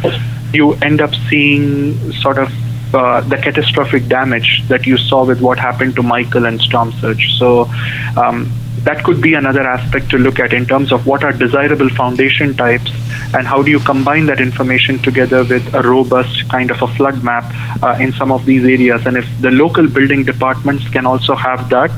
you 0.53 0.73
end 0.75 1.01
up 1.01 1.15
seeing 1.29 2.13
sort 2.13 2.39
of 2.39 2.51
uh, 2.95 3.21
the 3.21 3.37
catastrophic 3.37 4.09
damage 4.09 4.63
that 4.69 4.87
you 4.87 4.97
saw 4.97 5.25
with 5.25 5.41
what 5.41 5.59
happened 5.59 5.95
to 5.95 6.03
Michael 6.03 6.47
and 6.47 6.61
storm 6.61 6.93
surge. 6.93 7.37
So, 7.39 7.69
um, 8.17 8.51
that 8.87 9.03
could 9.03 9.20
be 9.20 9.35
another 9.35 9.62
aspect 9.66 10.11
to 10.11 10.16
look 10.16 10.38
at 10.38 10.53
in 10.53 10.64
terms 10.64 10.92
of 10.92 11.07
what 11.07 11.25
are 11.25 11.33
desirable 11.33 11.88
foundation 11.90 12.55
types 12.55 12.92
and 13.35 13.44
how 13.44 13.61
do 13.61 13.70
you 13.70 13.81
combine 13.81 14.27
that 14.27 14.40
information 14.40 15.01
together 15.01 15.42
with 15.42 15.75
a 15.75 15.83
robust 15.83 16.49
kind 16.49 16.70
of 16.70 16.81
a 16.81 16.87
flood 16.94 17.22
map 17.25 17.44
uh, 17.83 17.96
in 18.01 18.12
some 18.12 18.31
of 18.31 18.46
these 18.46 18.62
areas. 18.62 19.05
And 19.05 19.16
if 19.16 19.27
the 19.40 19.51
local 19.51 19.88
building 19.88 20.22
departments 20.22 20.88
can 20.88 21.05
also 21.05 21.35
have 21.35 21.68
that 21.70 21.90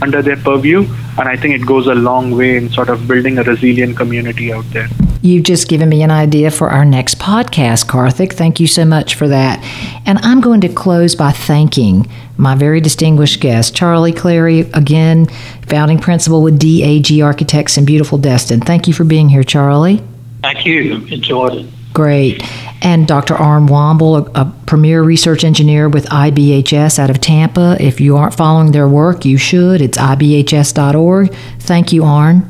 under 0.00 0.22
their 0.22 0.36
purview, 0.36 0.86
and 1.18 1.28
I 1.28 1.36
think 1.36 1.60
it 1.60 1.66
goes 1.66 1.88
a 1.88 1.94
long 1.94 2.30
way 2.30 2.56
in 2.56 2.70
sort 2.70 2.90
of 2.90 3.08
building 3.08 3.38
a 3.38 3.42
resilient 3.42 3.96
community 3.96 4.52
out 4.52 4.70
there. 4.70 4.88
You've 5.26 5.42
just 5.42 5.66
given 5.66 5.88
me 5.88 6.04
an 6.04 6.12
idea 6.12 6.52
for 6.52 6.70
our 6.70 6.84
next 6.84 7.18
podcast, 7.18 7.86
Karthik. 7.86 8.32
Thank 8.32 8.60
you 8.60 8.68
so 8.68 8.84
much 8.84 9.16
for 9.16 9.26
that. 9.26 9.58
And 10.06 10.18
I'm 10.18 10.40
going 10.40 10.60
to 10.60 10.68
close 10.68 11.16
by 11.16 11.32
thanking 11.32 12.08
my 12.36 12.54
very 12.54 12.80
distinguished 12.80 13.40
guest, 13.40 13.74
Charlie 13.74 14.12
Clary, 14.12 14.60
again, 14.60 15.26
founding 15.66 15.98
principal 15.98 16.44
with 16.44 16.60
DAG 16.60 17.20
Architects 17.20 17.76
in 17.76 17.84
beautiful 17.84 18.18
Destin. 18.18 18.60
Thank 18.60 18.86
you 18.86 18.94
for 18.94 19.02
being 19.02 19.28
here, 19.28 19.42
Charlie. 19.42 20.00
Thank 20.42 20.64
you. 20.64 21.04
Enjoyed 21.06 21.54
it. 21.54 21.66
Great. 21.92 22.44
And 22.84 23.08
Dr. 23.08 23.34
Arn 23.34 23.66
Womble, 23.66 24.28
a, 24.28 24.42
a, 24.42 24.52
premier 24.66 25.02
research 25.02 25.42
engineer 25.42 25.88
with 25.88 26.06
IBHS 26.06 27.00
out 27.00 27.10
of 27.10 27.20
Tampa. 27.20 27.76
If 27.80 28.00
you 28.00 28.16
aren't 28.16 28.34
following 28.34 28.70
their 28.70 28.88
work, 28.88 29.24
you 29.24 29.38
should. 29.38 29.80
It's 29.80 29.98
ibhs.org. 29.98 31.34
Thank 31.58 31.92
you, 31.92 32.04
Arn. 32.04 32.48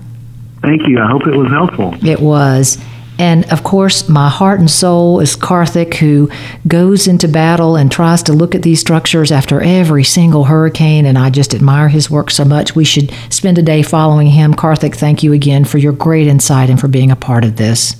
Thank 0.66 0.88
you. 0.88 1.00
I 1.00 1.08
hope 1.08 1.28
it 1.28 1.36
was 1.36 1.48
helpful. 1.48 1.94
It 2.04 2.18
was. 2.18 2.76
And 3.20 3.50
of 3.52 3.62
course, 3.62 4.08
my 4.08 4.28
heart 4.28 4.58
and 4.58 4.70
soul 4.70 5.20
is 5.20 5.36
Karthik, 5.36 5.94
who 5.94 6.28
goes 6.66 7.06
into 7.06 7.28
battle 7.28 7.76
and 7.76 7.90
tries 7.90 8.22
to 8.24 8.32
look 8.32 8.54
at 8.54 8.62
these 8.62 8.80
structures 8.80 9.30
after 9.30 9.62
every 9.62 10.02
single 10.02 10.44
hurricane. 10.44 11.06
And 11.06 11.16
I 11.16 11.30
just 11.30 11.54
admire 11.54 11.88
his 11.88 12.10
work 12.10 12.32
so 12.32 12.44
much. 12.44 12.74
We 12.74 12.84
should 12.84 13.12
spend 13.30 13.58
a 13.58 13.62
day 13.62 13.82
following 13.82 14.26
him. 14.26 14.54
Karthik, 14.54 14.96
thank 14.96 15.22
you 15.22 15.32
again 15.32 15.64
for 15.64 15.78
your 15.78 15.92
great 15.92 16.26
insight 16.26 16.68
and 16.68 16.80
for 16.80 16.88
being 16.88 17.12
a 17.12 17.16
part 17.16 17.44
of 17.44 17.56
this. 17.56 17.94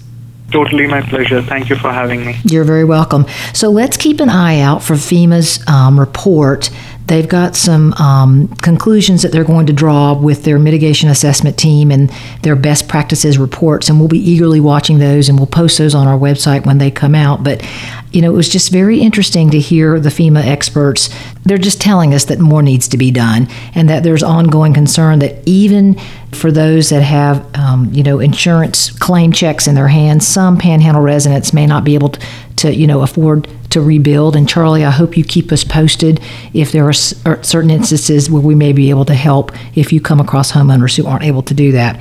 Totally 0.50 0.86
my 0.86 1.02
pleasure. 1.02 1.42
Thank 1.42 1.70
you 1.70 1.76
for 1.76 1.92
having 1.92 2.24
me. 2.26 2.36
You're 2.44 2.64
very 2.64 2.84
welcome. 2.84 3.26
So 3.52 3.70
let's 3.70 3.96
keep 3.96 4.20
an 4.20 4.28
eye 4.28 4.60
out 4.60 4.82
for 4.82 4.94
FEMA's 4.94 5.66
um, 5.68 5.98
report 5.98 6.70
They've 7.06 7.28
got 7.28 7.54
some 7.54 7.92
um, 7.94 8.48
conclusions 8.56 9.22
that 9.22 9.30
they're 9.30 9.44
going 9.44 9.66
to 9.66 9.72
draw 9.72 10.12
with 10.12 10.42
their 10.42 10.58
mitigation 10.58 11.08
assessment 11.08 11.56
team 11.56 11.92
and 11.92 12.10
their 12.42 12.56
best 12.56 12.88
practices 12.88 13.38
reports, 13.38 13.88
and 13.88 13.98
we'll 14.00 14.08
be 14.08 14.18
eagerly 14.18 14.58
watching 14.58 14.98
those 14.98 15.28
and 15.28 15.38
we'll 15.38 15.46
post 15.46 15.78
those 15.78 15.94
on 15.94 16.08
our 16.08 16.18
website 16.18 16.66
when 16.66 16.78
they 16.78 16.90
come 16.90 17.14
out. 17.14 17.44
But, 17.44 17.64
you 18.10 18.22
know, 18.22 18.32
it 18.32 18.36
was 18.36 18.48
just 18.48 18.72
very 18.72 19.00
interesting 19.00 19.50
to 19.50 19.60
hear 19.60 20.00
the 20.00 20.08
FEMA 20.08 20.44
experts. 20.44 21.08
They're 21.44 21.58
just 21.58 21.80
telling 21.80 22.12
us 22.12 22.24
that 22.24 22.40
more 22.40 22.62
needs 22.62 22.88
to 22.88 22.96
be 22.96 23.12
done 23.12 23.46
and 23.74 23.88
that 23.88 24.02
there's 24.02 24.24
ongoing 24.24 24.74
concern 24.74 25.20
that 25.20 25.46
even 25.46 25.96
for 26.32 26.50
those 26.50 26.90
that 26.90 27.02
have, 27.02 27.46
um, 27.56 27.88
you 27.92 28.02
know, 28.02 28.18
insurance 28.18 28.90
claim 28.90 29.30
checks 29.30 29.68
in 29.68 29.76
their 29.76 29.88
hands, 29.88 30.26
some 30.26 30.58
panhandle 30.58 31.02
residents 31.02 31.52
may 31.52 31.66
not 31.66 31.84
be 31.84 31.94
able 31.94 32.08
to, 32.08 32.20
to 32.56 32.74
you 32.74 32.86
know, 32.86 33.02
afford 33.02 33.48
to 33.76 33.82
rebuild. 33.82 34.34
And 34.34 34.48
Charlie, 34.48 34.84
I 34.84 34.90
hope 34.90 35.16
you 35.16 35.24
keep 35.24 35.52
us 35.52 35.62
posted 35.62 36.18
if 36.54 36.72
there 36.72 36.84
are 36.84 36.94
er, 37.26 37.42
certain 37.42 37.70
instances 37.70 38.30
where 38.30 38.40
we 38.40 38.54
may 38.54 38.72
be 38.72 38.88
able 38.88 39.04
to 39.04 39.14
help 39.14 39.52
if 39.76 39.92
you 39.92 40.00
come 40.00 40.18
across 40.18 40.50
homeowners 40.50 40.96
who 40.96 41.06
aren't 41.06 41.24
able 41.24 41.42
to 41.42 41.54
do 41.54 41.72
that. 41.72 42.00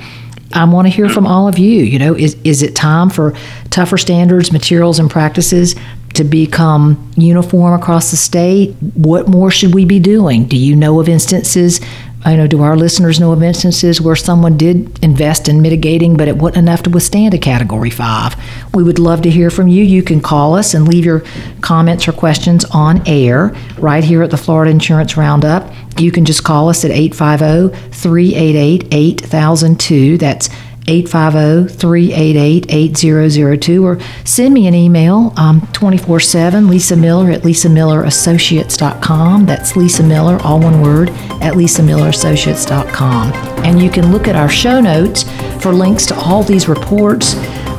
I 0.52 0.64
want 0.64 0.86
to 0.86 0.92
hear 0.92 1.10
from 1.10 1.26
all 1.26 1.48
of 1.48 1.58
you. 1.58 1.82
You 1.82 1.98
know, 1.98 2.14
is, 2.14 2.34
is 2.44 2.62
it 2.62 2.74
time 2.74 3.10
for 3.10 3.34
tougher 3.68 3.98
standards, 3.98 4.52
materials, 4.52 4.98
and 4.98 5.10
practices 5.10 5.74
to 6.14 6.24
become 6.24 7.12
uniform 7.16 7.78
across 7.78 8.10
the 8.10 8.16
state? 8.16 8.74
What 8.94 9.28
more 9.28 9.50
should 9.50 9.74
we 9.74 9.84
be 9.84 9.98
doing? 9.98 10.46
Do 10.46 10.56
you 10.56 10.74
know 10.74 10.98
of 10.98 11.10
instances 11.10 11.80
I 12.24 12.34
know, 12.34 12.46
do 12.48 12.62
our 12.62 12.76
listeners 12.76 13.20
know 13.20 13.30
of 13.32 13.42
instances 13.42 14.00
where 14.00 14.16
someone 14.16 14.56
did 14.56 14.98
invest 15.04 15.48
in 15.48 15.62
mitigating, 15.62 16.16
but 16.16 16.26
it 16.26 16.36
wasn't 16.36 16.58
enough 16.58 16.82
to 16.84 16.90
withstand 16.90 17.34
a 17.34 17.38
Category 17.38 17.90
5? 17.90 18.74
We 18.74 18.82
would 18.82 18.98
love 18.98 19.22
to 19.22 19.30
hear 19.30 19.48
from 19.48 19.68
you. 19.68 19.84
You 19.84 20.02
can 20.02 20.20
call 20.20 20.56
us 20.56 20.74
and 20.74 20.88
leave 20.88 21.04
your 21.04 21.22
comments 21.60 22.08
or 22.08 22.12
questions 22.12 22.64
on 22.66 23.06
air 23.06 23.54
right 23.78 24.02
here 24.02 24.22
at 24.22 24.30
the 24.30 24.36
Florida 24.36 24.72
Insurance 24.72 25.16
Roundup. 25.16 25.72
You 25.98 26.10
can 26.10 26.24
just 26.24 26.42
call 26.42 26.68
us 26.68 26.84
at 26.84 26.90
850 26.90 27.90
388 27.90 28.88
8002. 28.92 30.18
That's 30.18 30.48
850-388-8002 30.86 33.82
or 33.82 33.98
send 34.24 34.54
me 34.54 34.66
an 34.66 34.74
email. 34.74 35.34
Um, 35.36 35.60
24-7 35.72 36.68
lisa 36.68 36.96
miller 36.96 37.30
at 37.30 37.42
lisamillerassociates.com 37.42 39.46
that's 39.46 39.76
lisa 39.76 40.02
miller 40.02 40.38
all 40.42 40.58
one 40.60 40.80
word 40.80 41.10
at 41.40 41.52
lisamillerassociates.com 41.54 43.32
and 43.64 43.80
you 43.82 43.90
can 43.90 44.10
look 44.12 44.28
at 44.28 44.36
our 44.36 44.48
show 44.48 44.80
notes 44.80 45.24
for 45.62 45.72
links 45.72 46.06
to 46.06 46.14
all 46.16 46.42
these 46.42 46.68
reports. 46.68 47.34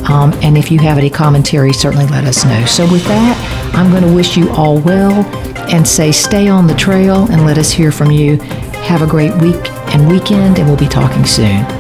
Um, 0.10 0.32
and 0.42 0.58
if 0.58 0.72
you 0.72 0.80
have 0.80 0.98
any 0.98 1.10
commentary 1.10 1.74
certainly 1.74 2.08
let 2.08 2.24
us 2.26 2.46
know. 2.46 2.66
So 2.66 2.90
with 2.92 3.04
that 3.06 3.38
i'm 3.74 3.92
going 3.92 4.04
to 4.04 4.14
wish 4.14 4.38
you 4.38 4.50
all 4.52 4.80
well 4.80 5.26
and 5.70 5.86
say 5.88 6.12
stay 6.12 6.48
on 6.48 6.68
the 6.68 6.76
trail 6.76 7.30
and 7.32 7.46
let 7.46 7.58
us 7.58 7.72
hear 7.72 7.92
from 7.92 8.12
you. 8.12 8.38
Have 8.88 9.02
a 9.02 9.08
great 9.08 9.34
week 9.42 9.70
and 9.94 10.08
weekend 10.10 10.60
and 10.60 10.68
we'll 10.68 10.78
be 10.78 10.88
talking 10.88 11.26
soon 11.26 11.77